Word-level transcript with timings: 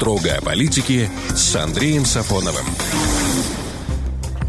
Строго 0.00 0.34
о 0.34 0.40
политике 0.40 1.10
с 1.28 1.54
Андреем 1.54 2.06
Сафоновым. 2.06 2.64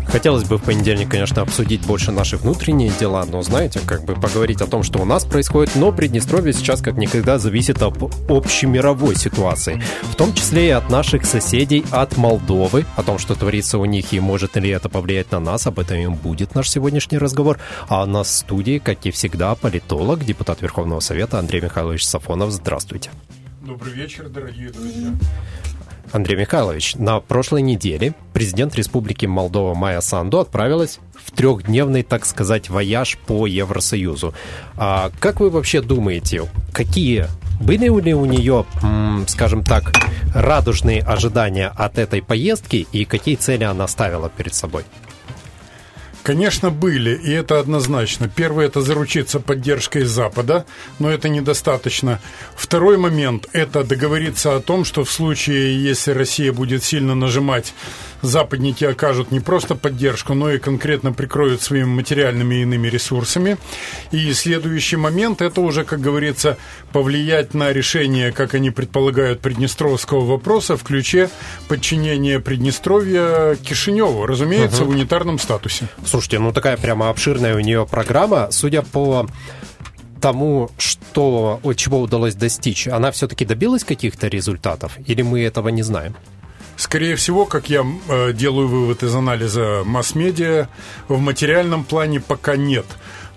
Хотелось 0.07 0.45
бы 0.45 0.57
в 0.57 0.63
понедельник, 0.63 1.09
конечно, 1.09 1.41
обсудить 1.41 1.85
больше 1.85 2.13
наши 2.13 2.37
внутренние 2.37 2.89
дела, 2.97 3.25
но, 3.25 3.41
знаете, 3.41 3.81
как 3.85 4.05
бы 4.05 4.13
поговорить 4.13 4.61
о 4.61 4.67
том, 4.67 4.81
что 4.83 4.99
у 4.99 5.03
нас 5.03 5.25
происходит, 5.25 5.75
но 5.75 5.91
Приднестровье 5.91 6.53
сейчас 6.53 6.81
как 6.81 6.95
никогда 6.95 7.37
зависит 7.37 7.81
от 7.81 8.01
общемировой 8.29 9.17
ситуации, 9.17 9.83
в 10.03 10.15
том 10.15 10.33
числе 10.33 10.67
и 10.67 10.71
от 10.71 10.89
наших 10.89 11.25
соседей, 11.25 11.83
от 11.91 12.15
Молдовы, 12.15 12.85
о 12.95 13.03
том, 13.03 13.19
что 13.19 13.35
творится 13.35 13.77
у 13.77 13.83
них 13.83 14.13
и 14.13 14.21
может 14.21 14.55
ли 14.55 14.69
это 14.69 14.87
повлиять 14.87 15.33
на 15.33 15.41
нас, 15.41 15.67
об 15.67 15.79
этом 15.79 15.97
и 15.97 16.07
будет 16.07 16.55
наш 16.55 16.69
сегодняшний 16.69 17.17
разговор. 17.17 17.59
А 17.89 18.03
у 18.03 18.05
нас 18.05 18.27
в 18.29 18.35
студии, 18.37 18.77
как 18.77 19.05
и 19.05 19.11
всегда, 19.11 19.53
политолог, 19.55 20.23
депутат 20.23 20.61
Верховного 20.61 21.01
Совета 21.01 21.39
Андрей 21.39 21.59
Михайлович 21.59 22.05
Сафонов. 22.05 22.51
Здравствуйте. 22.51 23.11
Добрый 23.61 23.93
вечер, 23.93 24.27
дорогие 24.27 24.71
друзья. 24.71 25.13
Андрей 26.11 26.35
Михайлович, 26.35 26.95
на 26.95 27.19
прошлой 27.19 27.61
неделе 27.61 28.15
президент 28.33 28.73
Республики 28.73 29.27
Молдова 29.27 29.75
Майя 29.75 30.01
Санду 30.01 30.39
отправилась 30.39 30.99
в 31.13 31.29
трехдневный, 31.29 32.01
так 32.01 32.25
сказать, 32.25 32.69
вояж 32.69 33.19
по 33.27 33.45
Евросоюзу. 33.45 34.33
А 34.77 35.11
как 35.19 35.39
вы 35.39 35.51
вообще 35.51 35.83
думаете, 35.83 36.49
какие 36.73 37.27
были 37.61 37.85
ли 38.01 38.15
у 38.15 38.25
нее, 38.25 38.65
скажем 39.27 39.63
так, 39.63 39.93
радужные 40.33 41.01
ожидания 41.03 41.67
от 41.67 41.99
этой 41.99 42.23
поездки 42.23 42.87
и 42.91 43.05
какие 43.05 43.35
цели 43.35 43.63
она 43.63 43.87
ставила 43.87 44.29
перед 44.29 44.55
собой? 44.55 44.85
Конечно, 46.23 46.69
были, 46.69 47.15
и 47.15 47.31
это 47.31 47.59
однозначно. 47.59 48.29
Первое– 48.29 48.65
это 48.67 48.81
заручиться 48.81 49.39
поддержкой 49.39 50.03
Запада, 50.03 50.65
но 50.99 51.09
это 51.09 51.29
недостаточно. 51.29 52.19
Второй 52.55 52.97
момент– 52.97 53.47
это 53.53 53.83
договориться 53.83 54.55
о 54.55 54.59
том, 54.59 54.85
что 54.85 55.03
в 55.03 55.11
случае, 55.11 55.83
если 55.83 56.11
Россия 56.11 56.53
будет 56.53 56.83
сильно 56.83 57.15
нажимать 57.15 57.73
западники 58.21 58.83
окажут 58.83 59.31
не 59.31 59.39
просто 59.39 59.75
поддержку, 59.75 60.33
но 60.33 60.51
и 60.51 60.59
конкретно 60.59 61.13
прикроют 61.13 61.61
своими 61.61 61.85
материальными 61.85 62.55
и 62.55 62.61
иными 62.61 62.87
ресурсами. 62.87 63.57
И 64.11 64.33
следующий 64.33 64.97
момент– 64.97 65.41
это 65.43 65.61
уже, 65.61 65.83
как 65.83 65.99
говорится, 65.99 66.57
повлиять 66.91 67.53
на 67.53 67.71
решение, 67.71 68.31
как 68.31 68.53
они 68.53 68.71
предполагают, 68.71 69.41
Приднестровского 69.41 70.25
вопроса 70.25 70.77
в 70.77 70.83
ключе 70.83 71.29
подчинения 71.67 72.39
Приднестровья 72.39 73.55
Кишиневу, 73.55 74.25
разумеется, 74.25 74.83
угу. 74.83 74.91
в 74.91 74.95
унитарном 74.95 75.39
статусе. 75.39 75.87
Слушайте, 76.05 76.39
ну 76.39 76.51
такая 76.51 76.77
прямо 76.77 77.09
обширная 77.09 77.55
у 77.55 77.59
нее 77.59 77.87
программа. 77.89 78.49
Судя 78.51 78.81
по 78.81 79.27
тому, 80.21 80.69
что, 80.77 81.59
чего 81.75 81.99
удалось 81.99 82.35
достичь, 82.35 82.87
она 82.87 83.11
все-таки 83.11 83.43
добилась 83.43 83.83
каких-то 83.83 84.27
результатов? 84.27 84.97
Или 85.05 85.23
мы 85.23 85.41
этого 85.41 85.69
не 85.69 85.81
знаем? 85.81 86.15
Скорее 86.81 87.15
всего, 87.15 87.45
как 87.45 87.69
я 87.69 87.85
э, 88.09 88.33
делаю 88.33 88.67
вывод 88.67 89.03
из 89.03 89.13
анализа 89.13 89.83
масс-медиа, 89.85 90.67
в 91.07 91.19
материальном 91.19 91.83
плане 91.83 92.19
пока 92.19 92.55
нет. 92.55 92.87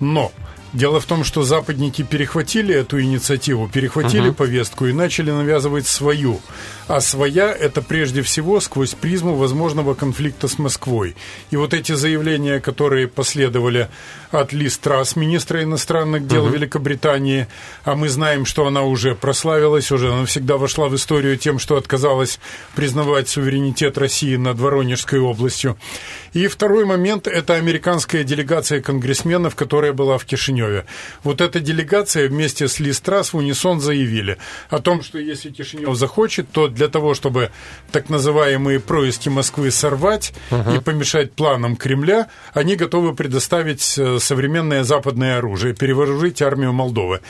Но 0.01 0.33
Дело 0.75 0.99
в 0.99 1.05
том, 1.05 1.23
что 1.23 1.45
западники 1.45 2.03
перехватили 2.03 2.75
эту 2.75 3.01
инициативу, 3.01 3.69
перехватили 3.69 4.31
uh-huh. 4.31 4.35
повестку 4.35 4.87
и 4.87 4.93
начали 4.93 5.31
навязывать 5.31 5.87
свою. 5.87 6.41
А 6.89 7.01
своя– 7.01 7.53
это 7.61 7.81
прежде 7.81 8.23
всего 8.23 8.59
сквозь 8.59 8.95
призму 8.95 9.37
возможного 9.37 9.95
конфликта 9.95 10.49
с 10.49 10.59
Москвой. 10.59 11.15
И 11.53 11.57
вот 11.57 11.75
эти 11.75 11.93
заявления, 11.93 12.59
которые 12.59 13.07
последовали 13.07 13.89
от 14.35 14.53
Ли 14.53 14.69
Страс, 14.69 15.17
министра 15.17 15.63
иностранных 15.63 16.27
дел 16.27 16.47
uh-huh. 16.47 16.53
Великобритании, 16.53 17.47
а 17.85 17.95
мы 17.95 18.09
знаем, 18.09 18.45
что 18.45 18.67
она 18.67 18.83
уже 18.83 19.15
прославилась, 19.15 19.93
уже 19.93 20.13
навсегда 20.13 20.57
вошла 20.57 20.89
в 20.89 20.97
историю 20.97 21.37
тем, 21.37 21.59
что 21.59 21.77
отказалась 21.77 22.41
признавать 22.75 23.29
суверенитет 23.29 23.97
России 23.97 24.37
над 24.37 24.59
Воронежской 24.59 25.21
областью. 25.21 25.77
И 26.33 26.49
второй 26.49 26.85
момент– 26.85 27.27
это 27.29 27.55
американская 27.55 28.25
делегация 28.25 28.83
конгрессменов, 28.83 29.55
которая 29.55 29.93
была 29.93 30.19
в 30.19 30.25
Кишиневе. 30.25 30.85
Вот 31.23 31.41
эта 31.41 31.61
делегация 31.61 32.29
вместе 32.29 32.67
с 32.67 32.81
Ли 32.81 32.93
Страс 32.93 33.33
в 33.33 33.37
унисон 33.37 33.81
заявили 33.81 34.39
о 34.69 34.81
том, 34.81 35.03
что 35.03 35.19
если 35.19 35.51
Кишинев 35.51 35.95
захочет, 35.97 36.51
то 36.51 36.67
для 36.67 36.89
того, 36.89 37.15
чтобы 37.15 37.51
так 37.93 38.09
называемые 38.09 38.81
происки 38.81 39.29
Москвы 39.29 39.71
сорвать 39.71 40.33
uh-huh. 40.51 40.79
и 40.79 40.81
помешать 40.81 41.33
планам 41.33 41.77
Кремля, 41.77 42.29
они 42.53 42.75
готовы 42.75 43.15
предоставить 43.15 43.95
э, 43.97 44.19
современное 44.25 44.85
западное 44.85 45.39
оружие, 45.39 45.75
перевооружить 45.75 46.43
армию 46.43 46.73
Молдовы. 46.73 47.21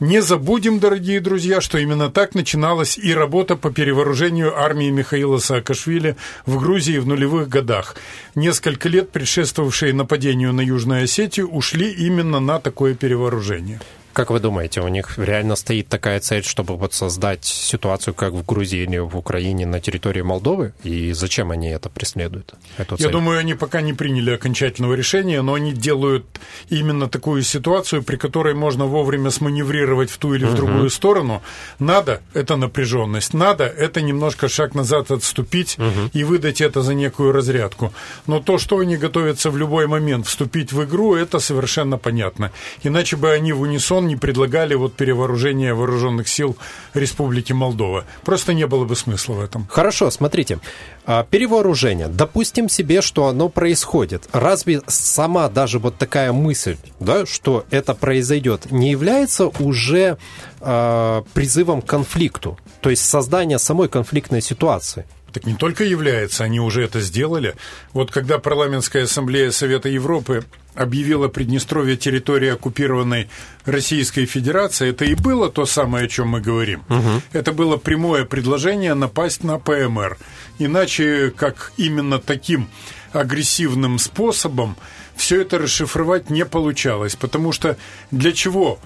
Не 0.00 0.20
забудем, 0.20 0.80
дорогие 0.80 1.20
друзья, 1.20 1.60
что 1.60 1.78
именно 1.78 2.10
так 2.10 2.34
начиналась 2.34 2.98
и 2.98 3.14
работа 3.14 3.56
по 3.56 3.70
перевооружению 3.70 4.58
армии 4.58 4.90
Михаила 4.90 5.38
Саакашвили 5.38 6.16
в 6.46 6.58
Грузии 6.58 6.98
в 6.98 7.06
нулевых 7.06 7.48
годах. 7.48 7.94
Несколько 8.34 8.88
лет 8.88 9.10
предшествовавшие 9.10 9.92
нападению 9.92 10.52
на 10.52 10.60
Южную 10.60 11.04
Осетию 11.04 11.48
ушли 11.48 11.90
именно 11.90 12.40
на 12.40 12.58
такое 12.58 12.94
перевооружение. 12.94 13.80
Как 14.14 14.30
вы 14.30 14.38
думаете, 14.38 14.80
у 14.80 14.88
них 14.88 15.18
реально 15.18 15.56
стоит 15.56 15.88
такая 15.88 16.20
цель, 16.20 16.44
чтобы 16.44 16.76
вот 16.76 16.94
создать 16.94 17.44
ситуацию, 17.44 18.14
как 18.14 18.32
в 18.32 18.46
Грузии 18.46 18.84
или 18.84 18.98
в 18.98 19.16
Украине 19.16 19.66
на 19.66 19.80
территории 19.80 20.22
Молдовы? 20.22 20.72
И 20.84 21.12
зачем 21.12 21.50
они 21.50 21.68
это 21.68 21.90
преследуют? 21.90 22.54
Эту 22.78 22.96
цель? 22.96 23.06
Я 23.06 23.12
думаю, 23.12 23.40
они 23.40 23.54
пока 23.54 23.80
не 23.80 23.92
приняли 23.92 24.30
окончательного 24.30 24.94
решения, 24.94 25.42
но 25.42 25.54
они 25.54 25.72
делают 25.72 26.24
именно 26.68 27.08
такую 27.08 27.42
ситуацию, 27.42 28.04
при 28.04 28.14
которой 28.14 28.54
можно 28.54 28.86
вовремя 28.86 29.30
сманеврировать 29.30 30.10
в 30.10 30.18
ту 30.18 30.34
или 30.34 30.44
в 30.44 30.54
другую 30.54 30.84
угу. 30.84 30.90
сторону. 30.90 31.42
Надо– 31.80 32.20
это 32.34 32.54
напряженность. 32.54 33.34
Надо– 33.34 33.64
это 33.78 34.00
немножко 34.00 34.48
шаг 34.48 34.76
назад 34.76 35.10
отступить 35.10 35.76
угу. 35.76 36.10
и 36.12 36.22
выдать 36.22 36.60
это 36.60 36.82
за 36.82 36.94
некую 36.94 37.32
разрядку. 37.32 37.92
Но 38.28 38.38
то, 38.38 38.58
что 38.58 38.78
они 38.78 38.96
готовятся 38.96 39.50
в 39.50 39.56
любой 39.56 39.88
момент 39.88 40.28
вступить 40.28 40.72
в 40.72 40.84
игру, 40.84 41.16
это 41.16 41.40
совершенно 41.40 41.98
понятно. 41.98 42.52
Иначе 42.84 43.16
бы 43.16 43.32
они 43.32 43.52
в 43.52 43.62
унисон 43.62 44.03
не 44.04 44.16
предлагали 44.16 44.74
вот 44.74 44.94
перевооружение 44.94 45.74
вооруженных 45.74 46.28
сил 46.28 46.56
Республики 46.94 47.52
Молдова. 47.52 48.04
Просто 48.24 48.54
не 48.54 48.66
было 48.66 48.84
бы 48.84 48.96
смысла 48.96 49.34
в 49.34 49.40
этом. 49.40 49.66
Хорошо, 49.68 50.10
смотрите. 50.10 50.58
А, 51.06 51.24
перевооружение. 51.24 52.08
Допустим 52.08 52.68
себе, 52.68 53.02
что 53.02 53.26
оно 53.26 53.48
происходит. 53.48 54.28
Разве 54.32 54.82
сама 54.86 55.48
даже 55.48 55.78
вот 55.78 55.96
такая 55.96 56.32
мысль, 56.32 56.76
да, 57.00 57.26
что 57.26 57.64
это 57.70 57.94
произойдет, 57.94 58.70
не 58.70 58.90
является 58.90 59.48
уже 59.48 60.18
э, 60.60 61.22
призывом 61.34 61.82
к 61.82 61.86
конфликту? 61.86 62.58
То 62.80 62.90
есть 62.90 63.04
создание 63.04 63.58
самой 63.58 63.88
конфликтной 63.88 64.40
ситуации? 64.40 65.04
Так 65.34 65.46
не 65.46 65.54
только 65.54 65.82
является, 65.82 66.44
они 66.44 66.60
уже 66.60 66.84
это 66.84 67.00
сделали. 67.00 67.56
Вот 67.92 68.12
когда 68.12 68.38
парламентская 68.38 69.02
ассамблея 69.02 69.50
Совета 69.50 69.88
Европы 69.88 70.44
объявила 70.76 71.26
Приднестровье 71.26 71.96
территорией 71.96 72.52
оккупированной 72.52 73.28
Российской 73.64 74.26
Федерацией, 74.26 74.90
это 74.90 75.04
и 75.04 75.16
было 75.16 75.50
то 75.50 75.66
самое, 75.66 76.04
о 76.04 76.08
чем 76.08 76.28
мы 76.28 76.40
говорим. 76.40 76.84
Угу. 76.88 77.22
Это 77.32 77.52
было 77.52 77.76
прямое 77.76 78.24
предложение 78.24 78.94
напасть 78.94 79.42
на 79.42 79.58
ПМР. 79.58 80.18
Иначе, 80.60 81.32
как 81.36 81.72
именно 81.76 82.20
таким 82.20 82.68
агрессивным 83.12 83.98
способом, 83.98 84.76
все 85.16 85.42
это 85.42 85.58
расшифровать 85.58 86.30
не 86.30 86.44
получалось, 86.44 87.16
потому 87.16 87.50
что 87.50 87.76
для 88.12 88.30
чего 88.30 88.78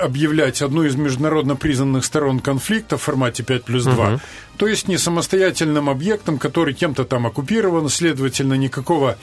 объявлять 0.00 0.62
одну 0.62 0.84
из 0.84 0.94
международно 0.96 1.56
признанных 1.56 2.04
сторон 2.04 2.40
конфликта 2.40 2.96
в 2.96 3.02
формате 3.02 3.42
5 3.42 3.64
плюс 3.64 3.84
2, 3.84 4.08
угу. 4.08 4.20
то 4.56 4.66
есть 4.66 4.88
не 4.88 4.98
самостоятельным 4.98 5.90
объектом, 5.90 6.38
который 6.38 6.74
кем-то 6.74 7.04
там 7.04 7.26
оккупирован, 7.26 7.88
следовательно, 7.88 8.54
никакого 8.54 9.16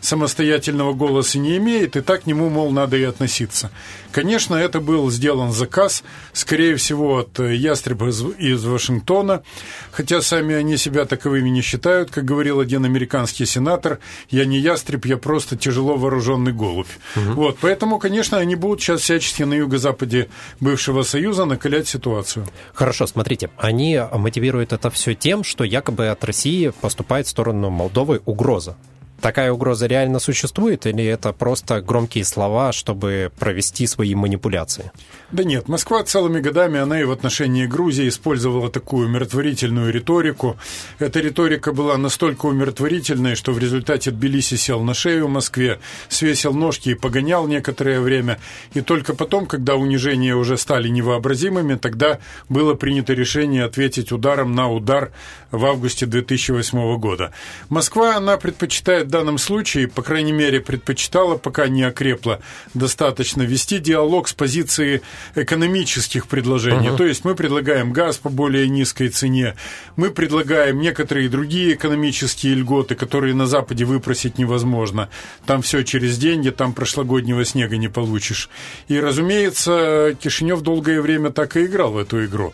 самостоятельного 0.00 0.92
голоса 0.92 1.38
не 1.38 1.56
имеет, 1.56 1.96
и 1.96 2.00
так 2.00 2.22
к 2.22 2.26
нему, 2.26 2.48
мол, 2.48 2.70
надо 2.70 2.96
и 2.96 3.02
относиться. 3.02 3.70
Конечно, 4.12 4.54
это 4.54 4.80
был 4.80 5.10
сделан 5.10 5.52
заказ, 5.52 6.02
скорее 6.32 6.76
всего, 6.76 7.18
от 7.18 7.38
ястреба 7.38 8.08
из, 8.08 8.22
из 8.38 8.64
Вашингтона, 8.64 9.42
хотя 9.90 10.22
сами 10.22 10.54
они 10.54 10.76
себя 10.76 11.04
таковыми 11.04 11.48
не 11.48 11.62
считают, 11.62 12.10
как 12.10 12.24
говорил 12.24 12.60
один 12.60 12.84
американский 12.84 13.46
сенатор, 13.46 13.98
я 14.30 14.44
не 14.44 14.58
ястреб, 14.58 15.04
я 15.06 15.16
просто 15.16 15.56
тяжело 15.56 15.96
вооруженный 15.96 16.52
голубь. 16.52 16.88
Угу. 17.16 17.32
Вот, 17.32 17.58
поэтому, 17.60 17.98
конечно, 17.98 18.38
они 18.38 18.54
будут 18.54 18.80
сейчас 18.80 19.02
всячески 19.02 19.42
на 19.42 19.54
юго-западе 19.98 20.28
бывшего 20.60 21.02
Союза 21.02 21.44
накалять 21.44 21.88
ситуацию. 21.88 22.46
Хорошо, 22.74 23.06
смотрите, 23.06 23.50
они 23.56 24.00
мотивируют 24.12 24.72
это 24.72 24.90
все 24.90 25.14
тем, 25.14 25.44
что 25.44 25.64
якобы 25.64 26.08
от 26.08 26.24
России 26.24 26.72
поступает 26.80 27.26
в 27.26 27.30
сторону 27.30 27.70
Молдовы 27.70 28.20
угроза 28.24 28.76
Такая 29.20 29.50
угроза 29.50 29.86
реально 29.86 30.20
существует 30.20 30.86
или 30.86 31.04
это 31.04 31.32
просто 31.32 31.80
громкие 31.80 32.24
слова, 32.24 32.72
чтобы 32.72 33.32
провести 33.38 33.86
свои 33.86 34.14
манипуляции? 34.14 34.92
Да 35.32 35.42
нет, 35.42 35.68
Москва 35.68 36.04
целыми 36.04 36.40
годами, 36.40 36.78
она 36.78 37.00
и 37.00 37.04
в 37.04 37.10
отношении 37.10 37.66
Грузии 37.66 38.08
использовала 38.08 38.70
такую 38.70 39.08
умиротворительную 39.08 39.92
риторику. 39.92 40.56
Эта 41.00 41.18
риторика 41.18 41.72
была 41.72 41.98
настолько 41.98 42.46
умиротворительной, 42.46 43.34
что 43.34 43.52
в 43.52 43.58
результате 43.58 44.12
Тбилиси 44.12 44.54
сел 44.54 44.82
на 44.82 44.94
шею 44.94 45.26
Москве, 45.28 45.80
свесил 46.08 46.54
ножки 46.54 46.90
и 46.90 46.94
погонял 46.94 47.48
некоторое 47.48 48.00
время. 48.00 48.38
И 48.74 48.82
только 48.82 49.14
потом, 49.14 49.46
когда 49.46 49.74
унижения 49.74 50.36
уже 50.36 50.56
стали 50.56 50.88
невообразимыми, 50.88 51.74
тогда 51.74 52.20
было 52.48 52.74
принято 52.74 53.14
решение 53.14 53.64
ответить 53.64 54.12
ударом 54.12 54.54
на 54.54 54.70
удар 54.70 55.10
в 55.50 55.64
августе 55.66 56.06
2008 56.06 56.98
года. 56.98 57.32
Москва, 57.68 58.16
она 58.16 58.36
предпочитает 58.36 59.07
в 59.08 59.10
данном 59.10 59.38
случае, 59.38 59.88
по 59.88 60.02
крайней 60.02 60.32
мере, 60.32 60.60
предпочитала, 60.60 61.38
пока 61.38 61.66
не 61.66 61.82
окрепла 61.82 62.40
достаточно, 62.74 63.40
вести 63.40 63.78
диалог 63.78 64.28
с 64.28 64.34
позиции 64.34 65.00
экономических 65.34 66.26
предложений. 66.26 66.88
Uh-huh. 66.88 66.96
То 66.98 67.06
есть 67.06 67.24
мы 67.24 67.34
предлагаем 67.34 67.90
газ 67.90 68.18
по 68.18 68.28
более 68.28 68.68
низкой 68.68 69.08
цене, 69.08 69.56
мы 69.96 70.10
предлагаем 70.10 70.78
некоторые 70.78 71.30
другие 71.30 71.72
экономические 71.72 72.54
льготы, 72.54 72.96
которые 72.96 73.34
на 73.34 73.46
Западе 73.46 73.86
выпросить 73.86 74.36
невозможно. 74.36 75.08
Там 75.46 75.62
все 75.62 75.82
через 75.84 76.18
деньги, 76.18 76.50
там 76.50 76.74
прошлогоднего 76.74 77.42
снега 77.46 77.78
не 77.78 77.88
получишь. 77.88 78.50
И, 78.88 79.00
разумеется, 79.00 80.16
Кишинев 80.20 80.60
долгое 80.60 81.00
время 81.00 81.30
так 81.30 81.56
и 81.56 81.64
играл 81.64 81.92
в 81.92 81.96
эту 81.96 82.26
игру. 82.26 82.52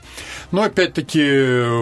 Но, 0.52 0.62
опять-таки, 0.62 1.20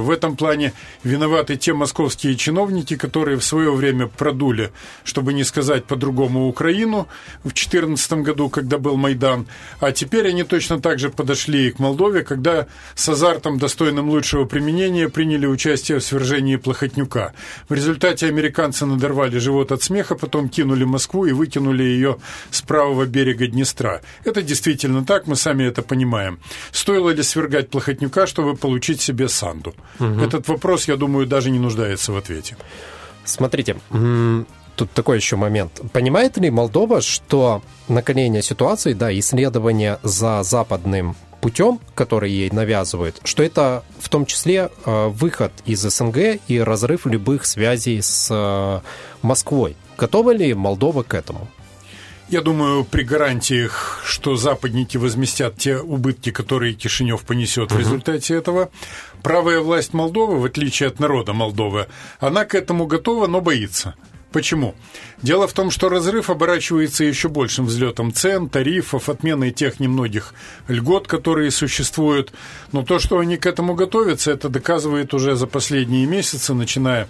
в 0.00 0.10
этом 0.10 0.34
плане 0.34 0.72
виноваты 1.04 1.56
те 1.56 1.74
московские 1.74 2.36
чиновники, 2.36 2.96
которые 2.96 3.36
в 3.36 3.44
свое 3.44 3.70
время 3.70 4.06
продули, 4.06 4.61
чтобы 5.04 5.32
не 5.32 5.44
сказать 5.44 5.84
по-другому, 5.84 6.48
Украину 6.48 7.08
в 7.40 7.52
2014 7.52 8.12
году, 8.24 8.48
когда 8.48 8.78
был 8.78 8.96
Майдан. 8.96 9.46
А 9.80 9.92
теперь 9.92 10.28
они 10.28 10.44
точно 10.44 10.62
точно 10.62 10.80
так 10.80 10.98
же 10.98 11.10
подошли 11.10 11.66
и 11.66 11.70
к 11.70 11.80
Молдове, 11.80 12.22
когда 12.22 12.66
с 12.94 13.08
азартом, 13.08 13.58
достойным 13.58 14.08
лучшего 14.10 14.44
применения, 14.44 15.08
приняли 15.08 15.46
участие 15.46 15.98
в 15.98 16.04
свержении 16.04 16.56
Плохотнюка. 16.56 17.32
В 17.68 17.74
результате 17.74 18.28
американцы 18.28 18.86
надорвали 18.86 19.38
живот 19.38 19.72
от 19.72 19.82
смеха, 19.82 20.14
потом 20.14 20.48
кинули 20.48 20.84
Москву 20.84 21.26
и 21.26 21.32
выкинули 21.32 21.82
ее 21.82 22.16
с 22.50 22.62
правого 22.62 23.06
берега 23.06 23.46
Днестра. 23.46 24.00
Это 24.24 24.42
действительно 24.42 25.04
так, 25.04 25.26
мы 25.26 25.36
сами 25.36 25.64
это 25.64 25.82
понимаем. 25.82 26.38
Стоило 26.72 27.10
ли 27.10 27.22
свергать 27.22 27.68
Плохотнюка, 27.70 28.26
чтобы 28.26 28.56
получить 28.56 29.00
себе 29.00 29.28
Санду? 29.28 29.74
Угу. 30.00 30.20
Этот 30.20 30.48
вопрос, 30.48 30.88
я 30.88 30.96
думаю, 30.96 31.26
даже 31.26 31.50
не 31.50 31.58
нуждается 31.58 32.12
в 32.12 32.16
ответе. 32.16 32.56
Смотрите, 33.24 33.76
тут 33.90 34.90
такой 34.92 35.16
еще 35.16 35.36
момент. 35.36 35.80
Понимает 35.92 36.36
ли 36.38 36.50
Молдова, 36.50 37.00
что 37.00 37.62
накаление 37.88 38.42
ситуации, 38.42 38.92
да, 38.92 39.16
исследование 39.18 39.98
за 40.02 40.42
западным 40.42 41.16
путем, 41.40 41.80
который 41.94 42.30
ей 42.30 42.50
навязывают, 42.50 43.20
что 43.24 43.42
это 43.42 43.82
в 43.98 44.08
том 44.08 44.26
числе 44.26 44.70
э, 44.86 45.08
выход 45.08 45.52
из 45.66 45.80
СНГ 45.80 46.40
и 46.46 46.60
разрыв 46.60 47.04
любых 47.06 47.46
связей 47.46 48.00
с 48.00 48.28
э, 48.30 48.80
Москвой. 49.22 49.76
Готова 49.98 50.32
ли 50.32 50.54
Молдова 50.54 51.02
к 51.02 51.14
этому? 51.14 51.48
Я 52.28 52.40
думаю, 52.40 52.84
при 52.84 53.02
гарантиях, 53.02 54.00
что 54.06 54.36
западники 54.36 54.96
возместят 54.96 55.58
те 55.58 55.76
убытки, 55.76 56.30
которые 56.30 56.72
Кишинев 56.72 57.22
понесет 57.22 57.72
в 57.72 57.78
результате 57.78 58.34
этого, 58.34 58.70
правая 59.22 59.60
власть 59.60 59.94
Молдовы, 59.94 60.38
в 60.38 60.44
отличие 60.44 60.88
от 60.88 61.00
народа 61.00 61.32
Молдовы, 61.32 61.86
она 62.20 62.44
к 62.44 62.54
этому 62.54 62.86
готова, 62.86 63.26
но 63.26 63.40
боится. 63.40 63.94
Почему? 64.32 64.74
Дело 65.20 65.46
в 65.46 65.52
том, 65.52 65.70
что 65.70 65.88
разрыв 65.88 66.30
оборачивается 66.30 67.04
еще 67.04 67.28
большим 67.28 67.66
взлетом 67.66 68.12
цен, 68.12 68.48
тарифов, 68.48 69.08
отменой 69.08 69.50
тех 69.52 69.78
немногих 69.78 70.34
льгот, 70.68 71.06
которые 71.06 71.50
существуют. 71.50 72.32
Но 72.72 72.82
то, 72.82 72.98
что 72.98 73.18
они 73.18 73.36
к 73.36 73.46
этому 73.46 73.74
готовятся, 73.74 74.32
это 74.32 74.48
доказывает 74.48 75.14
уже 75.14 75.36
за 75.36 75.46
последние 75.46 76.06
месяцы, 76.06 76.54
начиная 76.54 77.08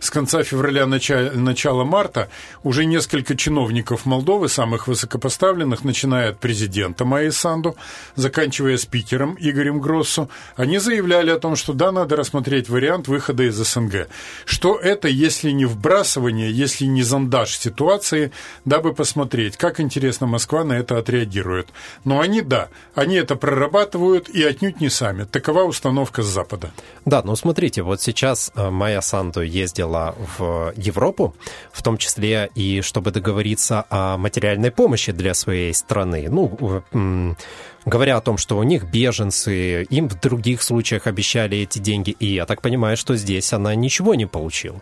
с 0.00 0.10
конца 0.10 0.42
февраля, 0.42 0.86
начала, 0.86 1.30
начала 1.30 1.84
марта, 1.84 2.28
уже 2.64 2.84
несколько 2.84 3.36
чиновников 3.36 4.04
Молдовы, 4.04 4.48
самых 4.48 4.88
высокопоставленных, 4.88 5.84
начиная 5.84 6.30
от 6.30 6.40
президента 6.40 7.04
Майи 7.04 7.30
Санду, 7.30 7.76
заканчивая 8.16 8.78
спикером 8.78 9.36
Игорем 9.38 9.80
Гроссу, 9.80 10.28
они 10.56 10.78
заявляли 10.78 11.30
о 11.30 11.38
том, 11.38 11.54
что 11.54 11.72
да, 11.72 11.92
надо 11.92 12.16
рассмотреть 12.16 12.68
вариант 12.68 13.06
выхода 13.06 13.44
из 13.44 13.54
СНГ. 13.54 14.08
Что 14.44 14.76
это, 14.76 15.06
если 15.06 15.50
не 15.52 15.66
вбрасывание, 15.66 16.50
если 16.62 16.86
не 16.86 17.02
зондаж 17.02 17.56
ситуации, 17.56 18.32
дабы 18.64 18.94
посмотреть, 18.94 19.56
как 19.56 19.80
интересно 19.80 20.26
Москва 20.26 20.64
на 20.64 20.74
это 20.74 20.98
отреагирует. 20.98 21.68
Но 22.04 22.20
они, 22.20 22.42
да, 22.42 22.68
они 22.94 23.16
это 23.16 23.36
прорабатывают 23.36 24.28
и 24.28 24.42
отнюдь 24.42 24.80
не 24.80 24.88
сами. 24.88 25.24
Такова 25.24 25.64
установка 25.64 26.22
с 26.22 26.26
Запада. 26.26 26.72
Да, 27.04 27.22
ну 27.22 27.36
смотрите, 27.36 27.82
вот 27.82 28.00
сейчас 28.00 28.52
э, 28.54 28.70
Майя 28.70 29.00
Санду 29.00 29.42
ездила 29.42 30.14
в 30.38 30.72
Европу, 30.76 31.34
в 31.72 31.82
том 31.82 31.98
числе 31.98 32.50
и 32.54 32.80
чтобы 32.80 33.10
договориться 33.10 33.84
о 33.90 34.16
материальной 34.16 34.70
помощи 34.70 35.12
для 35.12 35.34
своей 35.34 35.74
страны. 35.74 36.28
Ну, 36.30 37.36
говоря 37.84 38.16
о 38.16 38.20
том, 38.20 38.38
что 38.38 38.56
у 38.58 38.62
них 38.62 38.84
беженцы, 38.84 39.82
им 39.84 40.08
в 40.08 40.20
других 40.20 40.62
случаях 40.62 41.06
обещали 41.06 41.58
эти 41.58 41.78
деньги, 41.78 42.10
и 42.10 42.26
я 42.34 42.46
так 42.46 42.62
понимаю, 42.62 42.96
что 42.96 43.16
здесь 43.16 43.52
она 43.52 43.74
ничего 43.74 44.14
не 44.14 44.26
получила. 44.26 44.80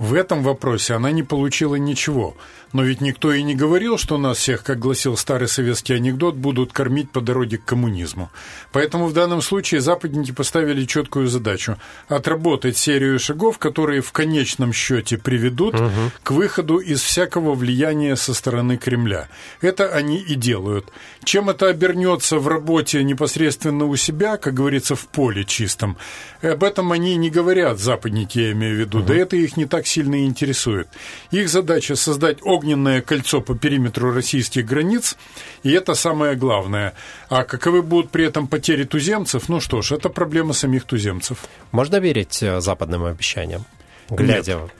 В 0.00 0.14
этом 0.14 0.42
вопросе 0.42 0.94
она 0.94 1.10
не 1.12 1.22
получила 1.22 1.74
ничего. 1.74 2.34
Но 2.72 2.84
ведь 2.84 3.00
никто 3.00 3.32
и 3.32 3.42
не 3.42 3.54
говорил, 3.54 3.98
что 3.98 4.16
нас 4.16 4.38
всех, 4.38 4.62
как 4.62 4.78
гласил 4.78 5.16
старый 5.16 5.48
советский 5.48 5.94
анекдот, 5.94 6.36
будут 6.36 6.72
кормить 6.72 7.10
по 7.10 7.20
дороге 7.20 7.58
к 7.58 7.64
коммунизму. 7.64 8.30
Поэтому 8.72 9.06
в 9.06 9.12
данном 9.12 9.42
случае 9.42 9.80
западники 9.80 10.30
поставили 10.30 10.84
четкую 10.84 11.28
задачу– 11.28 11.76
отработать 12.08 12.76
серию 12.76 13.18
шагов, 13.18 13.58
которые 13.58 14.02
в 14.02 14.12
конечном 14.12 14.72
счете 14.72 15.18
приведут 15.18 15.74
угу. 15.74 15.90
к 16.22 16.30
выходу 16.30 16.78
из 16.78 17.00
всякого 17.00 17.54
влияния 17.54 18.14
со 18.14 18.34
стороны 18.34 18.76
Кремля. 18.76 19.28
Это 19.60 19.88
они 19.88 20.18
и 20.18 20.34
делают. 20.36 20.86
Чем 21.24 21.50
это 21.50 21.66
обернется 21.66 22.38
в 22.38 22.46
работе 22.46 23.02
непосредственно 23.02 23.86
у 23.86 23.96
себя, 23.96 24.36
как 24.36 24.54
говорится, 24.54 24.94
в 24.94 25.08
поле 25.08 25.44
чистом, 25.44 25.96
об 26.40 26.62
этом 26.62 26.92
они 26.92 27.16
не 27.16 27.30
говорят, 27.30 27.80
западники, 27.80 28.38
я 28.38 28.52
имею 28.52 28.76
в 28.76 28.80
виду, 28.80 28.98
угу. 28.98 29.08
да 29.08 29.14
это 29.14 29.36
их 29.36 29.56
не 29.56 29.66
так 29.66 29.86
сильно 29.86 30.24
интересует. 30.24 30.88
Их 31.32 31.48
задача– 31.48 31.94
создать 31.96 32.38
огненное 32.60 33.00
кольцо 33.00 33.40
по 33.40 33.54
периметру 33.54 34.12
российских 34.12 34.66
границ, 34.66 35.16
и 35.62 35.72
это 35.72 35.94
самое 35.94 36.36
главное. 36.36 36.92
А 37.30 37.44
каковы 37.44 37.82
будут 37.82 38.10
при 38.10 38.26
этом 38.26 38.46
потери 38.46 38.84
туземцев? 38.84 39.48
Ну 39.48 39.60
что 39.60 39.80
ж, 39.80 39.92
это 39.92 40.10
проблема 40.10 40.52
самих 40.52 40.84
туземцев. 40.84 41.38
Можно 41.72 42.00
верить 42.00 42.42
э, 42.42 42.60
западным 42.60 43.04
обещаниям? 43.04 43.64
Глядя 44.10 44.54
Нет. 44.54 44.70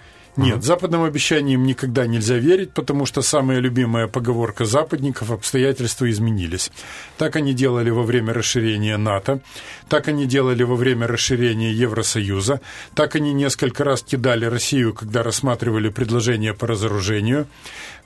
Нет, 0.41 0.57
угу. 0.57 0.63
западным 0.63 1.05
обещаниям 1.05 1.65
никогда 1.65 2.07
нельзя 2.07 2.37
верить, 2.39 2.73
потому 2.73 3.07
что 3.07 3.23
самая 3.23 3.59
любимая 3.59 4.07
поговорка 4.07 4.65
западников– 4.65 5.31
обстоятельства 5.31 6.11
изменились. 6.11 6.71
Так 7.19 7.37
они 7.37 7.53
делали 7.53 7.91
во 7.91 8.03
время 8.03 8.33
расширения 8.33 8.97
НАТО, 8.97 9.41
так 9.89 10.09
они 10.09 10.27
делали 10.27 10.63
во 10.63 10.77
время 10.77 11.07
расширения 11.07 11.73
Евросоюза, 11.73 12.61
так 12.94 13.17
они 13.17 13.32
несколько 13.32 13.85
раз 13.85 14.03
кидали 14.03 14.47
Россию, 14.47 14.94
когда 14.94 15.23
рассматривали 15.23 15.89
предложения 15.91 16.55
по 16.55 16.67
разоружению 16.67 17.47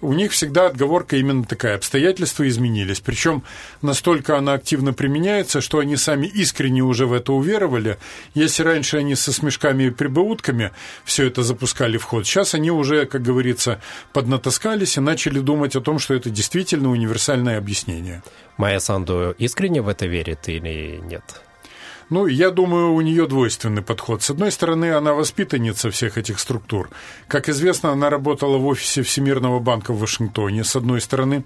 у 0.00 0.12
них 0.12 0.32
всегда 0.32 0.66
отговорка 0.66 1.16
именно 1.16 1.44
такая. 1.44 1.76
Обстоятельства 1.76 2.46
изменились. 2.48 3.00
Причем 3.00 3.42
настолько 3.82 4.36
она 4.36 4.54
активно 4.54 4.92
применяется, 4.92 5.60
что 5.60 5.78
они 5.78 5.96
сами 5.96 6.26
искренне 6.26 6.82
уже 6.82 7.06
в 7.06 7.12
это 7.12 7.32
уверовали. 7.32 7.98
Если 8.34 8.62
раньше 8.62 8.98
они 8.98 9.14
со 9.14 9.32
смешками 9.32 9.84
и 9.84 9.90
прибаутками 9.90 10.72
все 11.04 11.26
это 11.26 11.42
запускали 11.42 11.96
в 11.96 12.04
ход, 12.04 12.26
сейчас 12.26 12.54
они 12.54 12.70
уже, 12.70 13.06
как 13.06 13.22
говорится, 13.22 13.80
поднатаскались 14.12 14.96
и 14.96 15.00
начали 15.00 15.40
думать 15.40 15.76
о 15.76 15.80
том, 15.80 15.98
что 15.98 16.14
это 16.14 16.30
действительно 16.30 16.90
универсальное 16.90 17.58
объяснение. 17.58 18.22
Майя 18.56 18.78
Санду 18.78 19.34
искренне 19.38 19.82
в 19.82 19.88
это 19.88 20.06
верит 20.06 20.48
или 20.48 21.00
нет? 21.02 21.22
Ну, 22.10 22.26
я 22.26 22.50
думаю, 22.50 22.92
у 22.92 23.00
нее 23.00 23.26
двойственный 23.26 23.82
подход. 23.82 24.22
С 24.22 24.30
одной 24.30 24.52
стороны, 24.52 24.92
она 24.92 25.14
воспитанница 25.14 25.90
всех 25.90 26.18
этих 26.18 26.38
структур. 26.38 26.90
Как 27.28 27.48
известно, 27.48 27.92
она 27.92 28.10
работала 28.10 28.58
в 28.58 28.66
офисе 28.66 29.02
Всемирного 29.02 29.58
банка 29.58 29.92
в 29.92 30.00
Вашингтоне, 30.00 30.64
с 30.64 30.76
одной 30.76 31.00
стороны. 31.00 31.44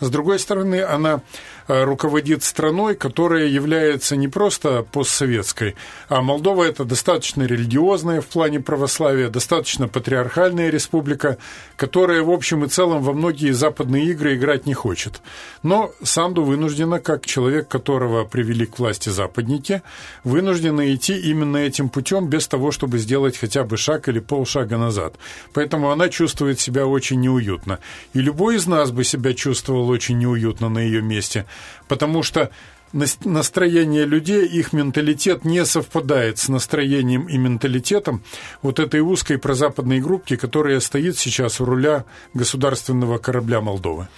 С 0.00 0.10
другой 0.10 0.40
стороны, 0.40 0.82
она 0.82 1.22
э, 1.68 1.84
руководит 1.84 2.42
страной, 2.42 2.96
которая 2.96 3.46
является 3.46 4.16
не 4.16 4.26
просто 4.26 4.82
постсоветской, 4.82 5.76
а 6.08 6.22
Молдова– 6.22 6.64
это 6.64 6.84
достаточно 6.84 7.44
религиозная 7.44 8.20
в 8.20 8.26
плане 8.26 8.58
православия, 8.58 9.28
достаточно 9.28 9.86
патриархальная 9.86 10.70
республика, 10.70 11.38
которая, 11.76 12.22
в 12.22 12.30
общем 12.30 12.64
и 12.64 12.68
целом, 12.68 13.02
во 13.02 13.12
многие 13.12 13.52
западные 13.52 14.06
игры 14.06 14.34
играть 14.34 14.66
не 14.66 14.74
хочет. 14.74 15.20
Но 15.62 15.92
Санду 16.02 16.42
вынуждена, 16.42 16.98
как 16.98 17.26
человек, 17.26 17.68
которого 17.68 18.24
привели 18.24 18.66
к 18.66 18.80
власти 18.80 19.08
западники– 19.08 19.82
вынуждены 20.24 20.94
идти 20.94 21.16
именно 21.16 21.58
этим 21.58 21.88
путем 21.88 22.28
без 22.28 22.48
того, 22.48 22.70
чтобы 22.70 22.98
сделать 22.98 23.36
хотя 23.36 23.64
бы 23.64 23.76
шаг 23.76 24.08
или 24.08 24.18
полшага 24.18 24.78
назад. 24.78 25.14
Поэтому 25.52 25.90
она 25.90 26.08
чувствует 26.08 26.60
себя 26.60 26.86
очень 26.86 27.20
неуютно. 27.20 27.78
И 28.12 28.20
любой 28.20 28.56
из 28.56 28.66
нас 28.66 28.90
бы 28.90 29.04
себя 29.04 29.34
чувствовал 29.34 29.88
очень 29.88 30.18
неуютно 30.18 30.68
на 30.68 30.78
ее 30.78 31.02
месте, 31.02 31.46
потому 31.88 32.22
что 32.22 32.50
настроение 32.92 34.04
людей, 34.04 34.46
их 34.46 34.72
менталитет 34.72 35.44
не 35.44 35.64
совпадает 35.64 36.38
с 36.38 36.48
настроением 36.48 37.28
и 37.28 37.38
менталитетом 37.38 38.22
вот 38.62 38.80
этой 38.80 39.00
узкой 39.00 39.38
прозападной 39.38 40.00
группки, 40.00 40.36
которая 40.36 40.80
стоит 40.80 41.16
сейчас 41.16 41.60
у 41.60 41.64
руля 41.64 42.04
государственного 42.34 43.18
корабля 43.18 43.60
Молдовы. 43.60 44.08